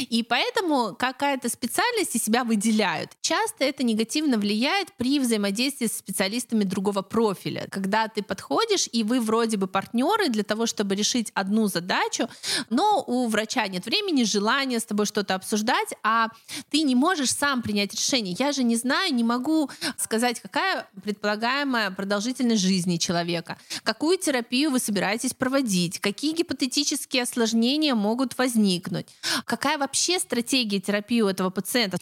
[0.10, 3.12] И поэтому какая-то специальность из себя выделяют.
[3.22, 7.68] Часто это негативно влияет при взаимодействии с специалистами другого профиля.
[7.72, 12.30] Когда ты подходишь, и вы вроде бы партнеры для того, чтобы решить одну задачу,
[12.70, 16.28] но у врача нет времени, желания с тобой что-то обсуждать, а
[16.70, 18.36] ты не можешь сам принять решение.
[18.38, 24.80] Я же не знаю, не могу сказать, какая предполагаемая продолжительность жизни человека, какую терапию вы
[24.80, 29.08] собираетесь проводить, какие гипотетические осложнения могут возникнуть,
[29.46, 31.98] какая какая вообще стратегия терапии у этого пациента.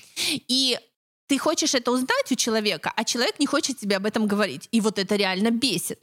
[0.48, 0.80] И
[1.28, 4.68] ты хочешь это узнать у человека, а человек не хочет тебе об этом говорить.
[4.72, 6.00] И вот это реально бесит.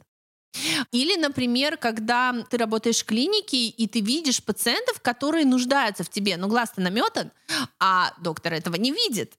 [0.91, 6.37] Или, например, когда ты работаешь в клинике, и ты видишь пациентов, которые нуждаются в тебе,
[6.37, 7.31] но глаз-то наметан,
[7.79, 9.33] а доктор этого не видит.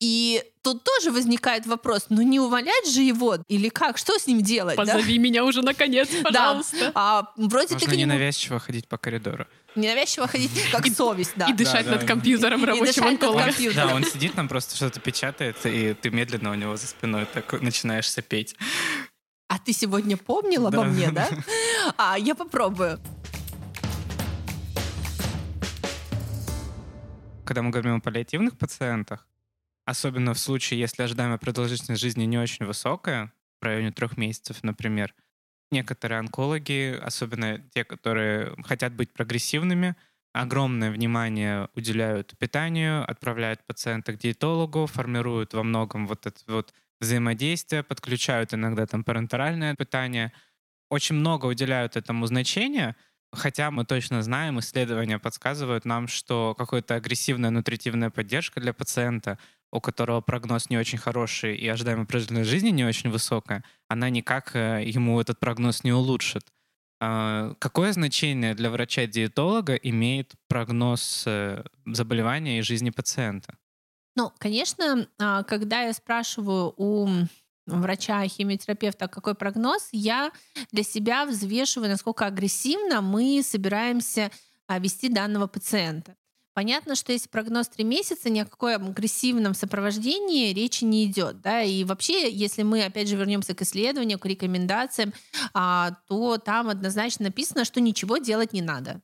[0.00, 4.40] И тут тоже возникает вопрос, ну не увольнять же его или как, что с ним
[4.40, 4.76] делать?
[4.76, 5.22] Позови да?
[5.22, 6.76] меня уже наконец, пожалуйста.
[6.80, 6.92] Да.
[6.94, 9.46] А, вроде Можно ты ненавязчиво ходить по коридору.
[9.74, 11.46] Ненавязчиво ходить, как совесть, да.
[11.48, 12.06] И дышать да, над да.
[12.06, 13.52] компьютером рабочим онкологом.
[13.74, 17.60] Да, он сидит там просто что-то печатает, и ты медленно у него за спиной так
[17.62, 18.54] начинаешь сопеть.
[19.48, 20.84] А ты сегодня помнил обо Да.
[20.84, 21.28] мне, да?
[21.96, 23.00] А я попробую.
[27.44, 29.26] Когда мы говорим о паллиативных пациентах,
[29.84, 35.14] особенно в случае, если ожидаемая продолжительность жизни не очень высокая, в районе трех месяцев, например,
[35.72, 39.96] некоторые онкологи, особенно те, которые хотят быть прогрессивными,
[40.32, 47.82] огромное внимание уделяют питанию, отправляют пациента к диетологу, формируют во многом вот это вот взаимодействие,
[47.82, 50.32] подключают иногда там парентеральное питание.
[50.90, 52.96] Очень много уделяют этому значения,
[53.32, 59.38] хотя мы точно знаем, исследования подсказывают нам, что какая-то агрессивная нутритивная поддержка для пациента,
[59.72, 64.54] у которого прогноз не очень хороший и ожидаемая продолжительность жизни не очень высокая, она никак
[64.54, 66.44] э, ему этот прогноз не улучшит.
[67.00, 73.56] А, Какое значение для врача-диетолога имеет прогноз э, заболевания и жизни пациента?
[74.14, 77.08] Ну, конечно, а, когда я спрашиваю у
[77.66, 80.32] врача-химиотерапевта, какой прогноз, я
[80.70, 84.30] для себя взвешиваю, насколько агрессивно мы собираемся
[84.66, 86.16] а, вести данного пациента.
[86.54, 91.40] Понятно, что если прогноз 3 месяца, ни о какой агрессивном сопровождении речи не идет.
[91.40, 91.62] Да?
[91.62, 95.14] И вообще, если мы, опять же, вернемся к исследованию, к рекомендациям,
[95.54, 99.00] а, то там однозначно написано, что ничего делать не надо.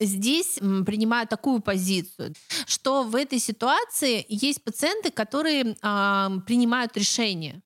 [0.00, 0.54] Здесь
[0.86, 2.34] принимаю такую позицию,
[2.66, 7.62] что в этой ситуации есть пациенты, которые а, принимают решения.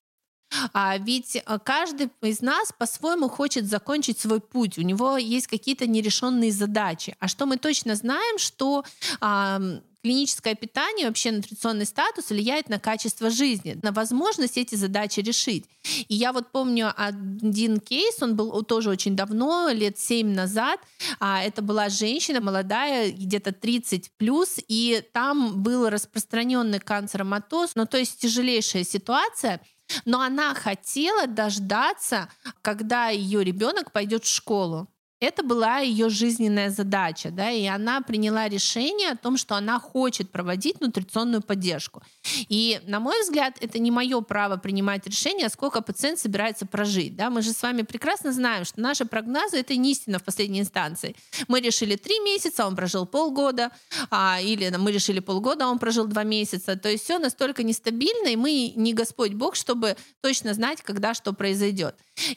[0.72, 4.78] А ведь а, каждый из нас по-своему хочет закончить свой путь.
[4.78, 7.16] У него есть какие-то нерешенные задачи.
[7.18, 8.84] А что мы точно знаем, что
[9.20, 9.60] а,
[10.02, 15.64] клиническое питание, вообще нутриционный статус влияет на качество жизни, на возможность эти задачи решить.
[16.08, 20.80] И я вот помню один кейс, он был тоже очень давно, лет 7 назад.
[21.20, 27.98] А, Это была женщина молодая, где-то 30 плюс, и там был распространенный канцероматоз, ну то
[27.98, 29.60] есть тяжелейшая ситуация.
[30.04, 32.28] Но она хотела дождаться,
[32.60, 34.91] когда ее ребенок пойдет в школу.
[35.22, 40.32] Это была ее жизненная задача, да, и она приняла решение о том, что она хочет
[40.32, 42.02] проводить нутриционную поддержку.
[42.48, 47.14] И, на мой взгляд, это не мое право принимать решение, сколько пациент собирается прожить.
[47.14, 47.30] Да?
[47.30, 51.14] Мы же с вами прекрасно знаем, что наши прогнозы— это не истина в последней инстанции.
[51.46, 53.70] Мы решили три месяца, он прожил полгода,
[54.10, 56.74] а, или мы решили полгода, а он прожил два месяца.
[56.74, 61.32] То есть все настолько нестабильно, и мы не Господь Бог, чтобы точно знать, когда что
[61.32, 61.94] произойдет.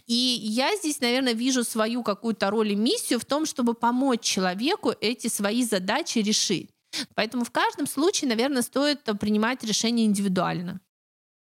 [0.07, 4.93] И я здесь, наверное, вижу свою какую-то роль и миссию в том, чтобы помочь человеку
[5.01, 6.69] эти свои задачи решить.
[7.13, 10.79] Поэтому в каждом случае, наверное, стоит принимать решение индивидуально.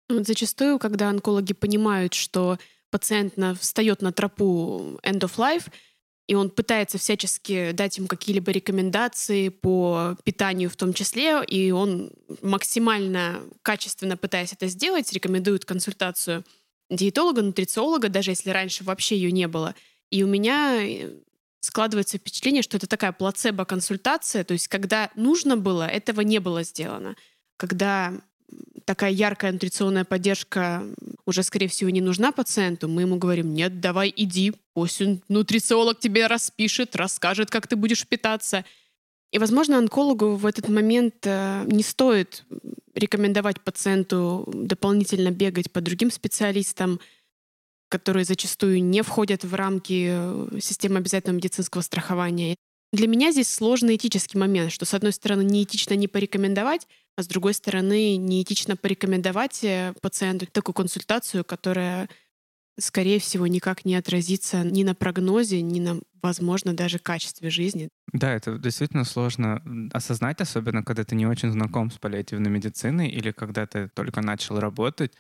[0.09, 2.59] Вот зачастую, когда онкологи понимают, что
[2.91, 5.71] пациент на, встает на тропу end of life,
[6.27, 12.13] и он пытается всячески дать им какие-либо рекомендации по питанию в том числе, и он
[12.41, 16.45] максимально качественно пытаясь это сделать, рекомендует консультацию
[16.91, 19.75] диетолога, нутрициолога, даже если раньше вообще ее не было.
[20.11, 21.11] И у меня э,
[21.61, 27.17] складывается впечатление, что это такая плацебо-консультация, то есть когда нужно было, этого не было сделано.
[27.57, 28.15] Когда
[28.85, 30.83] такая яркая нутриционная поддержка
[31.25, 36.27] уже, скорее всего, не нужна пациенту, мы ему говорим, нет, давай иди, пусть нутрициолог тебе
[36.27, 38.65] распишет, расскажет, как ты будешь питаться.
[39.33, 42.45] И, возможно, онкологу в этот момент э, не стоит
[42.95, 47.01] рекомендовать пациенту дополнительно бегать по другим специалистам,
[47.89, 52.57] которые зачастую не входят в рамки э, системы обязательного медицинского страхования.
[52.93, 57.29] Для меня здесь сложный этический момент, что, с одной стороны, неэтично не порекомендовать, а с
[57.29, 62.09] другой стороны, неэтично порекомендовать э, пациенту такую консультацию, которая,
[62.81, 67.89] скорее всего, никак не отразится ни на прогнозе, ни на, возможно, даже качестве жизни.
[68.13, 69.63] Да, это действительно сложно
[69.93, 74.59] осознать, особенно когда ты не очень знаком с паллиативной медициной или когда ты только начал
[74.59, 75.13] работать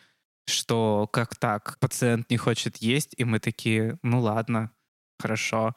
[0.50, 4.70] что как так, пациент не хочет есть, и мы такие, ну ладно,
[5.18, 5.74] хорошо.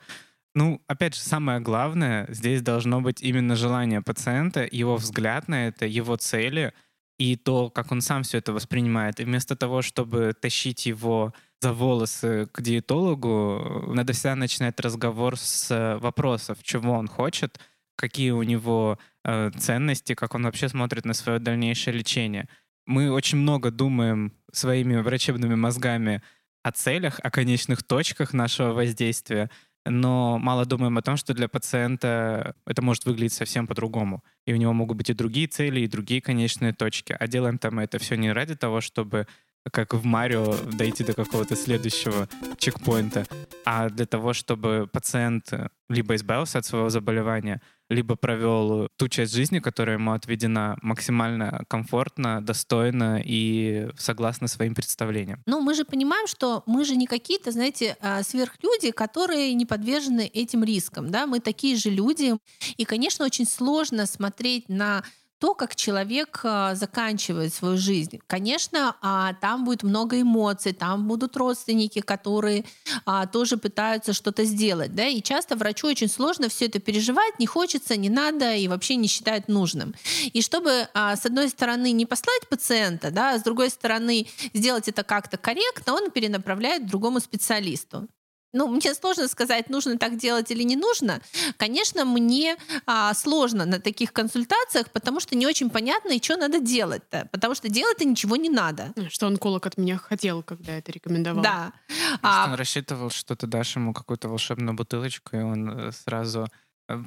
[0.55, 5.85] Ну, опять же, самое главное, здесь должно быть именно желание пациента, его взгляд на это,
[5.85, 6.73] его цели
[7.17, 9.19] и то, как он сам все это воспринимает.
[9.19, 11.33] И вместо того, чтобы тащить его
[11.63, 17.59] за волосы к диетологу, надо всегда начинать разговор с вопросов, чего он хочет,
[17.95, 22.47] какие у него э, ценности, как он вообще смотрит на свое дальнейшее лечение
[22.85, 26.21] мы очень много думаем своими врачебными мозгами
[26.63, 29.49] о целях, о конечных точках нашего воздействия,
[29.85, 34.23] но мало думаем о том, что для пациента это может выглядеть совсем по-другому.
[34.45, 37.15] И у него могут быть и другие цели, и другие конечные точки.
[37.19, 39.27] А делаем там это все не ради того, чтобы
[39.71, 43.25] как в Марио, дойти до какого-то следующего чекпоинта,
[43.65, 45.51] а для того, чтобы пациент
[45.89, 52.43] либо избавился от своего заболевания, либо провел ту часть жизни, которая ему отведена максимально комфортно,
[52.43, 55.41] достойно и согласно своим представлениям.
[55.45, 60.25] Ну, мы же понимаем, что мы же не какие-то, знаете, а, сверхлюди, которые не подвержены
[60.33, 62.35] этим рискам, да, мы такие же люди,
[62.77, 65.03] и, конечно, очень сложно смотреть на
[65.43, 68.21] то, как человек а, заканчивает свою жизнь.
[68.27, 72.63] Конечно, а, там будет много эмоций, там будут родственники, которые
[73.05, 74.95] а, тоже пытаются что-то сделать.
[74.95, 75.05] Да?
[75.05, 79.09] И часто врачу очень сложно все это переживать, не хочется, не надо и вообще не
[79.09, 79.93] считает нужным.
[80.31, 85.35] И чтобы, с одной стороны, не послать пациента, да, с другой стороны, сделать это как-то
[85.35, 88.07] корректно, он перенаправляет другому специалисту
[88.53, 91.21] ну, мне сложно сказать, нужно так делать или не нужно.
[91.57, 96.59] Конечно, мне а, сложно на таких консультациях, потому что не очень понятно, и что надо
[96.59, 97.27] делать-то.
[97.31, 98.93] Потому что делать-то ничего не надо.
[99.09, 101.43] Что онколог от меня хотел, когда это рекомендовал.
[101.43, 101.73] Да.
[102.21, 102.45] А...
[102.47, 106.47] Он рассчитывал, что ты дашь ему какую-то волшебную бутылочку, и он э, сразу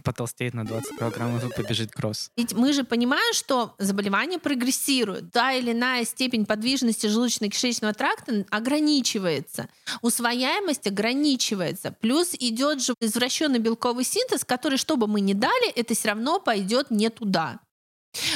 [0.04, 2.30] потолстеет на 20 килограммов и побежит кросс.
[2.36, 5.32] Ведь мы же понимаем, что заболевание прогрессирует.
[5.32, 9.68] Та или иная степень подвижности желудочно-кишечного тракта ограничивается.
[10.02, 11.92] Усвояемость ограничивается.
[11.92, 16.40] Плюс идет же извращенный белковый синтез, который, что бы мы ни дали, это все равно
[16.40, 17.60] пойдет не туда.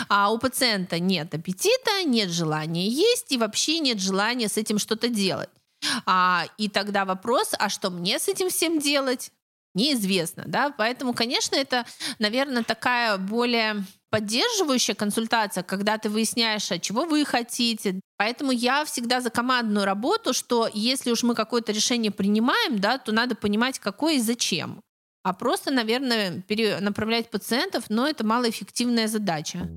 [0.09, 5.09] А у пациента нет аппетита, нет желания есть и вообще нет желания с этим что-то
[5.09, 5.49] делать.
[6.05, 9.33] А, и тогда вопрос, а что мне с этим всем делать?
[9.75, 11.87] Неизвестно, да, поэтому, конечно, это,
[12.19, 18.01] наверное, такая более поддерживающая консультация, когда ты выясняешь, а чего вы хотите.
[18.17, 23.13] Поэтому я всегда за командную работу, что если уж мы какое-то решение принимаем, да, то
[23.13, 24.81] надо понимать, какое и зачем.
[25.23, 29.69] А просто, наверное, перенаправлять пациентов, но это малоэффективная задача.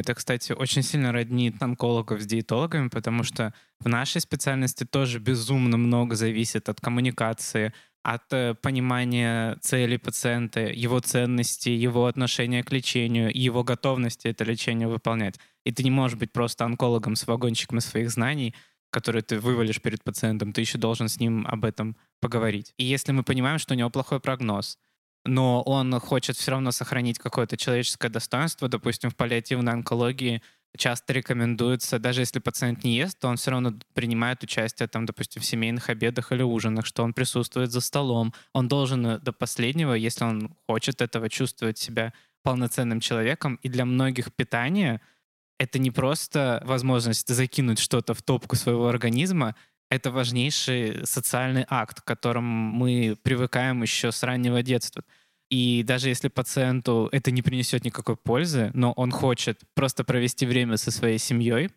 [0.00, 5.76] Это, кстати, очень сильно роднит онкологов с диетологами, потому что в нашей специальности тоже безумно
[5.76, 13.30] много зависит от коммуникации, от э, понимания цели пациента, его ценностей, его отношения к лечению,
[13.34, 15.38] его готовности это лечение выполнять.
[15.66, 18.54] И ты не можешь быть просто онкологом с вагончиком своих знаний,
[18.90, 22.72] который ты вывалишь перед пациентом, ты еще должен с ним об этом поговорить.
[22.78, 24.78] И если мы понимаем, что у него плохой прогноз,
[25.24, 30.42] но он хочет все равно сохранить какое-то человеческое достоинство, допустим, в паллиативной онкологии
[30.76, 35.42] часто рекомендуется, даже если пациент не ест, то он все равно принимает участие, там, допустим,
[35.42, 38.32] в семейных обедах или ужинах, что он присутствует за столом.
[38.52, 42.12] Он должен э, до последнего, если он хочет этого, чувствовать себя
[42.42, 43.58] полноценным человеком.
[43.62, 45.00] И для многих питание—
[45.58, 49.56] это не просто возможность закинуть что-то в топку своего организма,
[49.90, 55.04] это важнейший социальный акт, к которому мы привыкаем еще с раннего детства.
[55.50, 60.76] И даже если пациенту это не принесет никакой пользы, но он хочет просто провести время
[60.76, 61.70] со своей семьей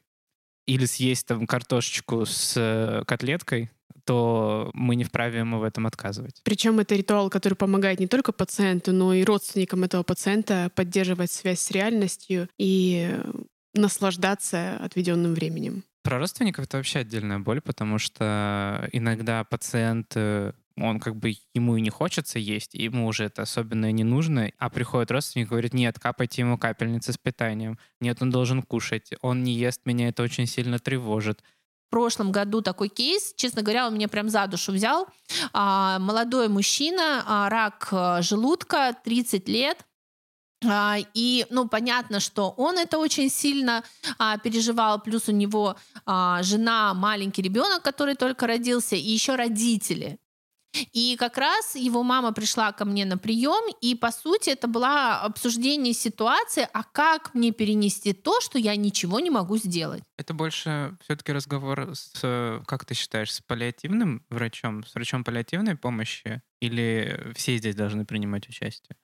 [0.68, 3.72] или съесть там картошечку с э, котлеткой,
[4.06, 6.42] то мы не вправе ему в этом отказывать.
[6.44, 11.60] Причем это ритуал, который помогает не только пациенту, но и родственникам этого пациента поддерживать связь
[11.60, 13.20] с реальностью и
[13.74, 15.84] наслаждаться отведенным временем.
[16.04, 21.78] Про родственников это вообще отдельная боль, потому что иногда пациент э, он как бы ему
[21.78, 25.74] и не хочется есть, ему уже это особенно не нужно, а приходит родственник и говорит,
[25.74, 30.24] нет, капайте ему капельницы с питанием, нет, он должен кушать, он не ест, меня это
[30.24, 31.42] очень сильно тревожит.
[31.88, 35.08] В прошлом году такой кейс, честно говоря, он меня прям за душу взял.
[35.54, 39.86] А, молодой мужчина, а, рак э, желудка, 30 лет,
[41.14, 43.84] и, ну, понятно, что он это очень сильно
[44.18, 50.20] а, переживал, плюс у него а, жена, маленький ребенок, который только родился, и еще родители.
[50.92, 55.20] И как раз его мама пришла ко мне на прием, и по сути это было
[55.22, 60.04] обсуждение ситуации, а как мне перенести то, что я ничего не могу сделать.
[60.18, 66.42] Это больше все-таки разговор с, как ты считаешь, с паллиативным врачом, с врачом паллиативной помощи,
[66.60, 68.96] или все здесь должны принимать участие?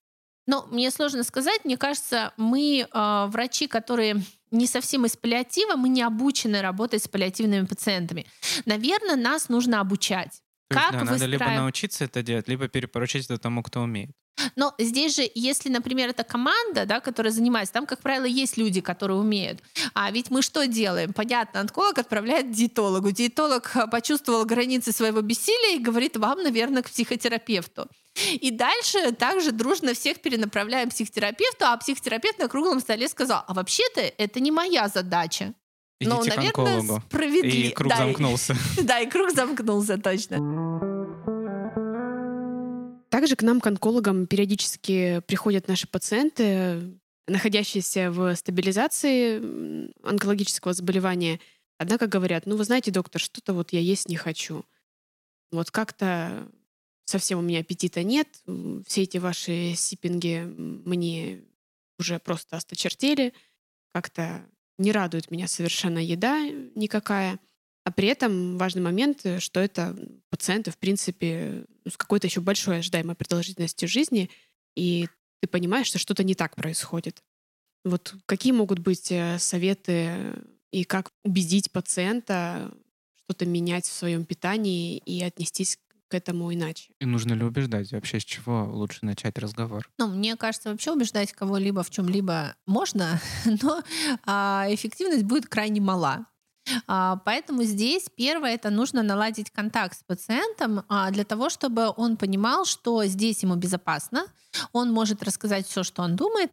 [0.49, 1.63] Ну, мне сложно сказать.
[1.63, 7.07] Мне кажется, мы, э, врачи, которые не совсем из паллиатива, мы не обучены работать с
[7.07, 8.25] паллиативными пациентами.
[8.65, 10.41] Наверное, нас нужно обучать.
[10.69, 14.09] То как есть, да, надо либо научиться это делать, либо перепоручить это тому, кто умеет.
[14.55, 18.81] Но здесь же, если, например, это команда, да, которая занимается, там, как правило, есть люди,
[18.81, 19.59] которые умеют.
[19.93, 21.13] А ведь мы что делаем?
[21.13, 23.11] Понятно, онколог отправляет диетологу.
[23.11, 27.87] Диетолог а, почувствовал границы своего бессилия и говорит вам, наверное, к психотерапевту.
[28.33, 34.01] И дальше также дружно всех перенаправляем психотерапевту, а психотерапевт на круглом столе сказал, а вообще-то
[34.01, 35.53] это не моя задача.
[35.99, 37.03] Идите ну, наверное, к онкологу.
[37.07, 37.67] справедливо.
[37.67, 38.55] И круг да, замкнулся.
[38.77, 40.37] И, да, и круг замкнулся, точно.
[43.09, 51.39] Также к нам, к онкологам, периодически приходят наши пациенты, находящиеся в стабилизации онкологического заболевания.
[51.77, 54.65] Однако говорят, ну вы знаете, доктор, что-то вот я есть не хочу.
[55.51, 56.47] Вот как-то
[57.09, 58.27] совсем у меня аппетита нет.
[58.85, 61.41] Все эти ваши сиппинги мне
[61.97, 63.33] уже просто осточертели.
[63.93, 64.45] Как-то
[64.77, 67.39] не радует меня совершенно еда никакая.
[67.83, 69.97] А при этом важный момент, э, что это
[70.29, 74.29] пациенты, в принципе, с какой-то еще большой ожидаемой продолжительностью жизни,
[74.75, 75.07] и
[75.41, 77.23] ты понимаешь, что что-то не так происходит.
[77.83, 80.35] Вот какие могут быть э, советы
[80.71, 82.71] и как убедить пациента
[83.15, 85.79] что-то менять в своем питании и отнестись
[86.09, 86.91] к этому иначе.
[86.99, 87.91] И нужно ли убеждать?
[87.91, 89.89] Вообще с чего лучше начать разговор?
[89.97, 93.21] Ну, мне кажется, вообще убеждать кого-либо в чем-либо можно,
[93.61, 93.81] но
[94.25, 96.25] а, эффективность будет крайне мала.
[96.87, 102.17] А, поэтому здесь первое это нужно наладить контакт с пациентом а, для того, чтобы он
[102.17, 104.25] понимал, что здесь ему безопасно,
[104.73, 106.51] он может рассказать все, что он думает.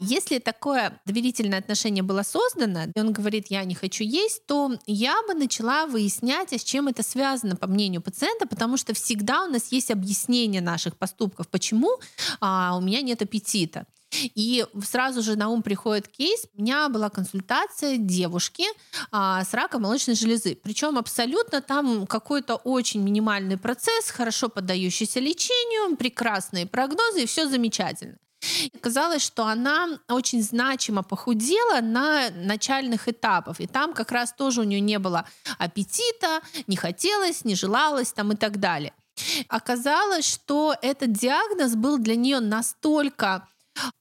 [0.00, 5.14] Если такое доверительное отношение было создано, и он говорит, я не хочу есть, то я
[5.26, 9.48] бы начала выяснять, а с чем это связано, по мнению пациента, потому что всегда у
[9.48, 11.98] нас есть объяснение наших поступков, почему
[12.40, 13.86] у меня нет аппетита.
[14.34, 16.46] И сразу же на ум приходит кейс.
[16.56, 18.64] У меня была консультация девушки
[19.10, 20.58] а, с раком молочной железы.
[20.62, 28.18] Причем абсолютно там какой-то очень минимальный процесс, хорошо поддающийся лечению, прекрасные прогнозы, и все замечательно.
[28.80, 33.60] Казалось, что она очень значимо похудела на начальных этапах.
[33.60, 35.26] И там как раз тоже у нее не было
[35.58, 38.92] аппетита, не хотелось, не желалось там и так далее.
[39.48, 43.48] Оказалось, что этот диагноз был для нее настолько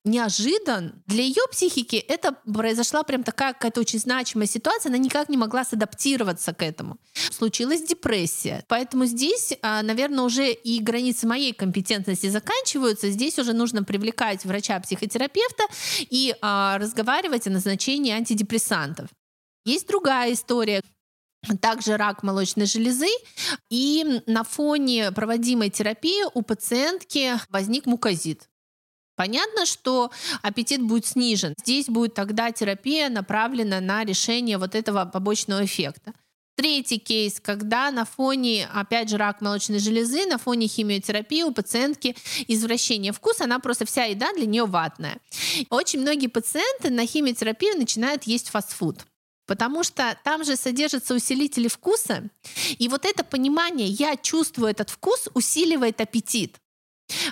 [0.06, 1.04] неожидан.
[1.06, 5.64] Для ее психики это произошла прям такая какая-то очень значимая ситуация, она никак не могла
[5.64, 6.98] садаптироваться к этому.
[7.32, 8.64] Случилась депрессия.
[8.68, 13.10] Поэтому здесь, а, наверное, уже и границы моей компетентности заканчиваются.
[13.10, 15.64] Здесь уже нужно привлекать врача-психотерапевта
[16.00, 19.10] и а, разговаривать о назначении антидепрессантов.
[19.66, 20.82] Есть другая история,
[21.62, 23.10] также рак молочной железы.
[23.70, 28.50] И на фоне проводимой терапии у пациентки возник мукозит.
[29.18, 30.12] Понятно, что
[30.44, 31.56] аппетит будет снижен.
[31.60, 36.14] Здесь будет тогда терапия направлена на решение вот этого побочного эффекта.
[36.56, 42.16] Третий кейс, когда на фоне, опять же, рак молочной железы, на фоне химиотерапии у пациентки
[42.48, 45.18] извращение вкуса, она просто вся еда для нее ватная.
[45.72, 49.06] Очень многие пациенты на химиотерапию начинают есть фастфуд.
[49.48, 52.30] Потому что там же содержатся усилители вкуса,
[52.78, 56.58] и вот это понимание «я чувствую этот вкус» усиливает аппетит.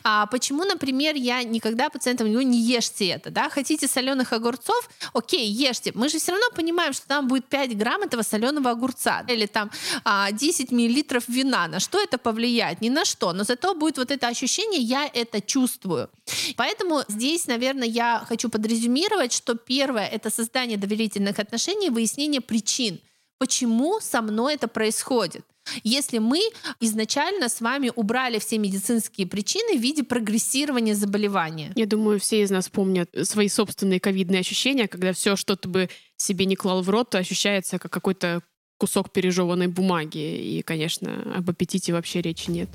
[0.04, 3.50] А почему, например, я никогда пациентам говорю, не ешьте это, да?
[3.50, 4.90] Хотите соленых огурцов?
[5.14, 5.92] Окей, ешьте.
[5.96, 9.72] Мы же все равно понимаем, что там будет 5 грамм этого соленого огурца или там
[10.04, 11.68] а, 10 миллилитров вина.
[11.68, 12.82] На что это повлияет?
[12.82, 13.34] Ни на что.
[13.34, 16.10] Но зато будет вот это ощущение, я это чувствую.
[16.56, 23.00] Поэтому здесь, наверное, я хочу подрезюмировать, что первое— это создание доверительных отношений, выяснение причин,
[23.38, 25.46] почему со мной это происходит.
[25.84, 26.42] Если мы
[26.80, 31.72] изначально с вами убрали все медицинские причины в виде прогрессирования заболевания.
[31.76, 35.90] Я думаю, все из нас помнят свои собственные ковидные ощущения, когда все, что ты бы
[36.18, 38.42] себе не клал в рот, ощущается как какой-то
[38.78, 40.18] кусок пережеванной бумаги.
[40.18, 42.70] И, конечно, об аппетите вообще речи нет.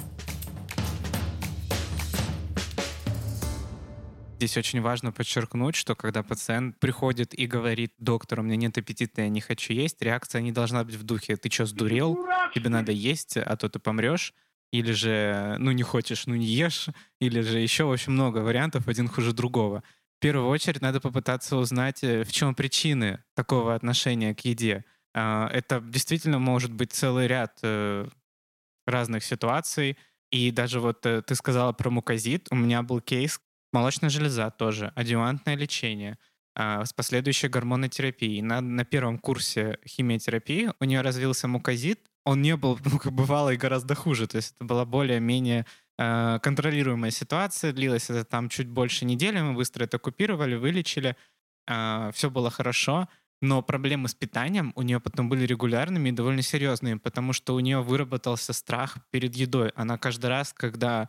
[4.41, 9.21] Здесь очень важно подчеркнуть, что когда пациент приходит и говорит, доктор, у меня нет аппетита,
[9.21, 12.19] я не хочу есть, реакция не должна быть в духе, ты что, сдурел?
[12.55, 14.33] Тебе надо есть, а то ты помрешь.
[14.73, 16.89] Или же, ну не хочешь, ну не ешь.
[17.21, 19.83] Или же еще очень много вариантов, один хуже другого.
[20.17, 24.87] В первую очередь надо попытаться узнать, э, в чем причины такого отношения к еде.
[25.13, 28.09] А, это действительно может быть целый ряд э,
[28.87, 29.99] разных ситуаций.
[30.31, 32.49] И даже вот э, ты сказала про мукозит.
[32.51, 33.39] У меня был кейс,
[33.73, 36.19] Молочная железа тоже, адъювантное лечение
[36.55, 38.43] а, с последующей гормонотерапией.
[38.43, 42.01] На, на первом курсе химиотерапии у нее развился мукозит.
[42.25, 44.27] Он не был, ну, как бывало, и гораздо хуже.
[44.27, 45.67] То есть это была более-менее
[45.99, 47.73] э, контролируемая ситуация.
[47.73, 49.41] Длилось это там чуть больше недели.
[49.41, 51.17] Мы быстро это купировали, вылечили.
[51.69, 53.09] А, все было хорошо.
[53.43, 57.61] Но проблемы с питанием у нее потом были регулярными и довольно серьезными, потому что у
[57.61, 59.71] нее выработался страх перед едой.
[59.77, 61.09] Она каждый раз, когда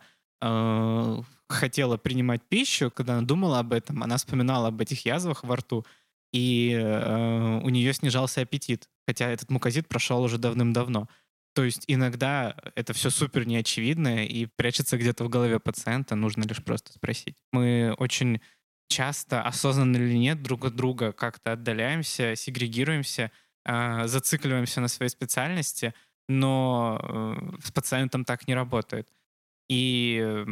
[1.52, 5.86] хотела принимать пищу, когда она думала об этом, она вспоминала об этих язвах во рту,
[6.32, 11.08] и э, у нее снижался аппетит, хотя этот мукозит прошел уже давным-давно.
[11.54, 16.64] То есть иногда это все супер неочевидно и прячется где-то в голове пациента, нужно лишь
[16.64, 17.36] просто спросить.
[17.52, 18.40] Мы очень
[18.88, 23.30] часто, осознанно или нет, друг от друга как-то отдаляемся, сегрегируемся,
[23.64, 25.94] э, зацикливаемся на своей специальности,
[26.28, 29.08] но э, с пациентом так не работает.
[29.68, 30.44] И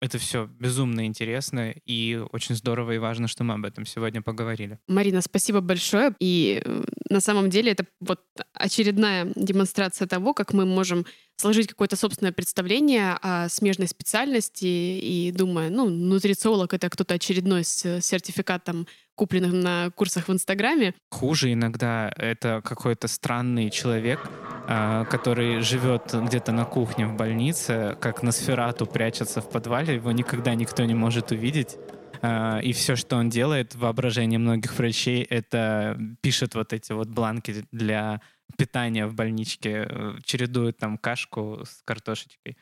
[0.00, 4.78] это все безумно интересно и очень здорово и важно, что мы об этом сегодня поговорили.
[4.88, 6.14] Марина, спасибо большое.
[6.20, 8.20] И э, на самом деле это вот
[8.52, 11.06] очередная демонстрация того, как мы можем
[11.36, 18.00] сложить какое-то собственное представление о смежной специальности и думая, ну, нутрициолог— это кто-то очередной с
[18.00, 20.94] сертификатом, купленным на курсах в Инстаграме.
[21.10, 24.20] Хуже иногда это какой-то странный человек,
[24.68, 30.12] а, который живет где-то на кухне в больнице, как на сферату прячется в подвале, его
[30.12, 31.76] никогда никто не может увидеть.
[32.22, 37.64] А, и все, что он делает, воображение многих врачей, это пишет вот эти вот бланки
[37.72, 38.20] для
[38.56, 42.56] питания в больничке, э, чередует там кашку с картошечкой.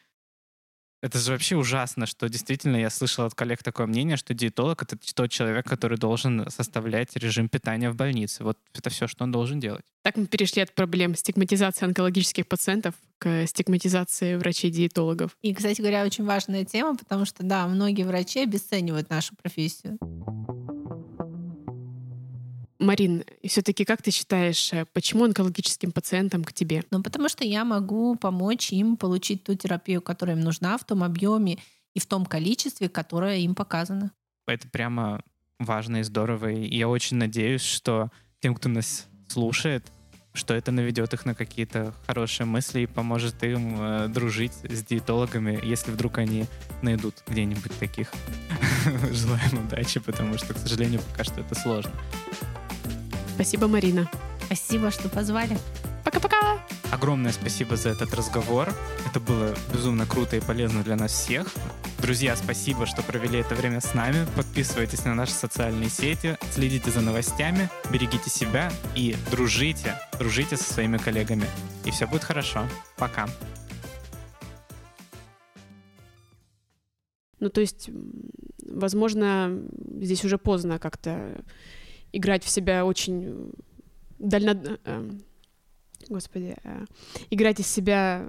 [1.05, 4.97] Это же вообще ужасно, что действительно я слышал от коллег такое мнение, что диетолог— это
[5.15, 8.43] тот человек, который должен составлять режим питания в больнице.
[8.43, 9.85] Вот это все, что он должен делать.
[10.03, 15.37] Так мы перешли от проблем стигматизации онкологических пациентов к стигматизации врачей-диетологов.
[15.43, 19.99] И, кстати говоря, очень важная тема, потому что, да, многие врачи обесценивают нашу профессию.
[22.85, 26.85] Марин, все-таки как ты считаешь, э, почему онкологическим пациентам к тебе?
[26.91, 31.03] Ну, потому что я могу помочь им получить ту терапию, которая им нужна в том
[31.03, 31.59] объеме
[31.95, 34.13] и в том количестве, которое им показано.
[34.47, 35.23] Это прямо
[35.59, 36.53] важно и здорово.
[36.53, 38.11] И я очень надеюсь, что
[38.41, 39.91] тем, кто нас слушает,
[40.35, 45.61] что это наведет их на какие-то хорошие мысли и поможет им э, дружить с диетологами,
[45.63, 46.47] если вдруг они
[46.83, 48.13] найдут где-нибудь таких.
[49.13, 51.93] Желаем удачи, потому что, к сожалению, пока что это сложно.
[53.35, 54.09] Спасибо, Марина.
[54.47, 55.59] Спасибо, что позвали.
[56.05, 56.65] Пока-пока!
[56.93, 58.73] Огромное спасибо за этот разговор.
[59.11, 61.53] Это было безумно круто и полезно для нас всех.
[61.99, 64.25] Друзья, спасибо, что провели это время с нами.
[64.37, 70.99] Подписывайтесь на наши социальные сети, следите за новостями, берегите себя и дружите, дружите со своими
[70.99, 71.47] коллегами.
[71.85, 72.69] И все будет хорошо.
[72.97, 73.27] Пока.
[77.41, 77.91] Ну, то есть,
[78.65, 79.61] возможно,
[80.01, 81.43] здесь уже поздно как-то
[82.17, 83.53] играть в себя очень
[84.19, 84.79] дально...
[84.85, 85.11] Э,
[86.09, 86.85] господи, э,
[87.31, 88.27] играть из себя...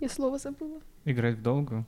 [0.00, 0.80] Я слово забыла.
[1.04, 1.86] Играть в долгую?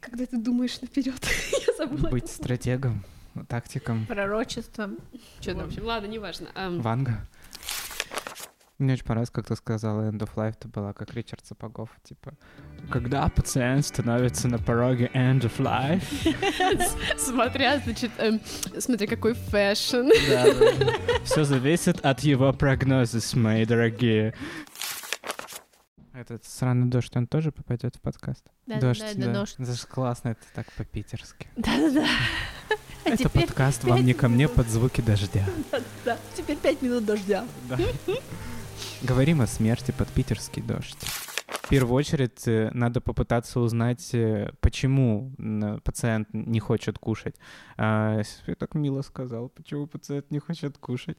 [0.00, 1.20] Когда ты думаешь наперед,
[1.66, 2.08] я забыла.
[2.08, 3.04] Быть стратегом,
[3.48, 4.06] тактиком.
[4.06, 4.98] Пророчеством.
[5.40, 6.48] Что в общем, ладно, неважно.
[6.54, 7.26] Ванга.
[8.78, 12.34] Мне очень понравилось, как ты сказала, End of Life, это была как Ричард Сапогов, типа,
[12.92, 16.04] когда пациент становится на пороге End of Life.
[17.18, 18.40] Смотря, значит, эм,
[18.78, 20.10] смотря какой fashion.
[21.24, 24.32] Все зависит от его прогнозов, мои дорогие.
[26.14, 28.44] Этот сраный дождь, он тоже попадет в подкаст?
[28.66, 29.56] Да, дождь, да, да, дождь.
[29.58, 31.48] Это же классно, это так по-питерски.
[31.56, 32.06] Да-да-да.
[33.04, 35.44] А Это подкаст «Вам не ко мне» под звуки дождя.
[36.04, 37.44] Да, теперь пять минут дождя.
[39.02, 40.98] Говорим о смерти под питерский дождь.
[41.46, 47.36] В первую очередь э, надо попытаться узнать, э, почему м, пациент не хочет кушать.
[47.76, 51.18] А, Я так мило сказал, почему пациент не хочет кушать.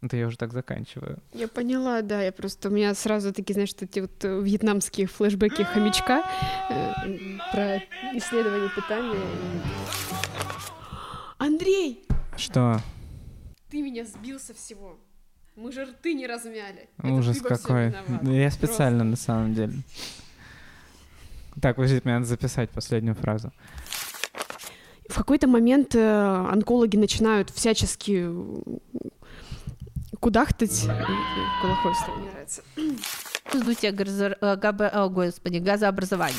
[0.00, 1.22] Это я уже так заканчиваю.
[1.32, 5.62] Я поняла, да, я просто, у меня сразу такие, знаешь, эти вот э, вьетнамские флешбеки
[5.62, 6.24] хомячка
[6.70, 7.76] э, про
[8.16, 9.20] исследование питания.
[11.38, 12.06] Андрей,
[12.36, 12.80] Что?
[13.70, 14.98] ты меня сбил со всего.
[15.56, 16.88] Мы же рты не размяли.
[17.02, 17.88] Ужас какой.
[17.90, 18.24] виноват.
[18.24, 19.74] Да Я специально, на самом деле.
[21.62, 23.52] Так, подождите, мне надо записать последнюю фразу.
[25.08, 28.62] В какой-то момент э, онкологи начинают всячески э,
[30.18, 30.84] кудахтать.
[30.88, 31.04] Э,
[31.60, 32.62] Кудахтать мне нравится.
[33.92, 36.34] Газо- э, о, господи, газообразования.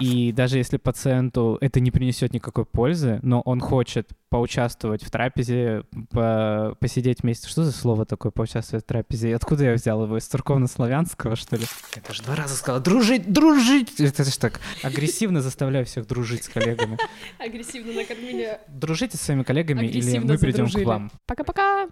[0.00, 5.82] И даже если пациенту это не принесет никакой пользы, но он хочет поучаствовать в трапезе,
[6.10, 7.48] по- посидеть вместе.
[7.48, 9.30] Что за слово такое поучаствовать в трапезе?
[9.30, 10.16] И откуда я взял его?
[10.16, 11.64] Из церковно-славянского, что ли?
[11.94, 14.00] Это же два раза сказала дружить, дружить!
[14.00, 16.98] Это же так агрессивно заставляю всех дружить с коллегами.
[17.38, 18.58] Агрессивно накормили.
[18.68, 21.10] Дружите со своими коллегами или мы придем к вам.
[21.26, 21.88] Пока-пока.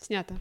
[0.00, 0.34] Снято.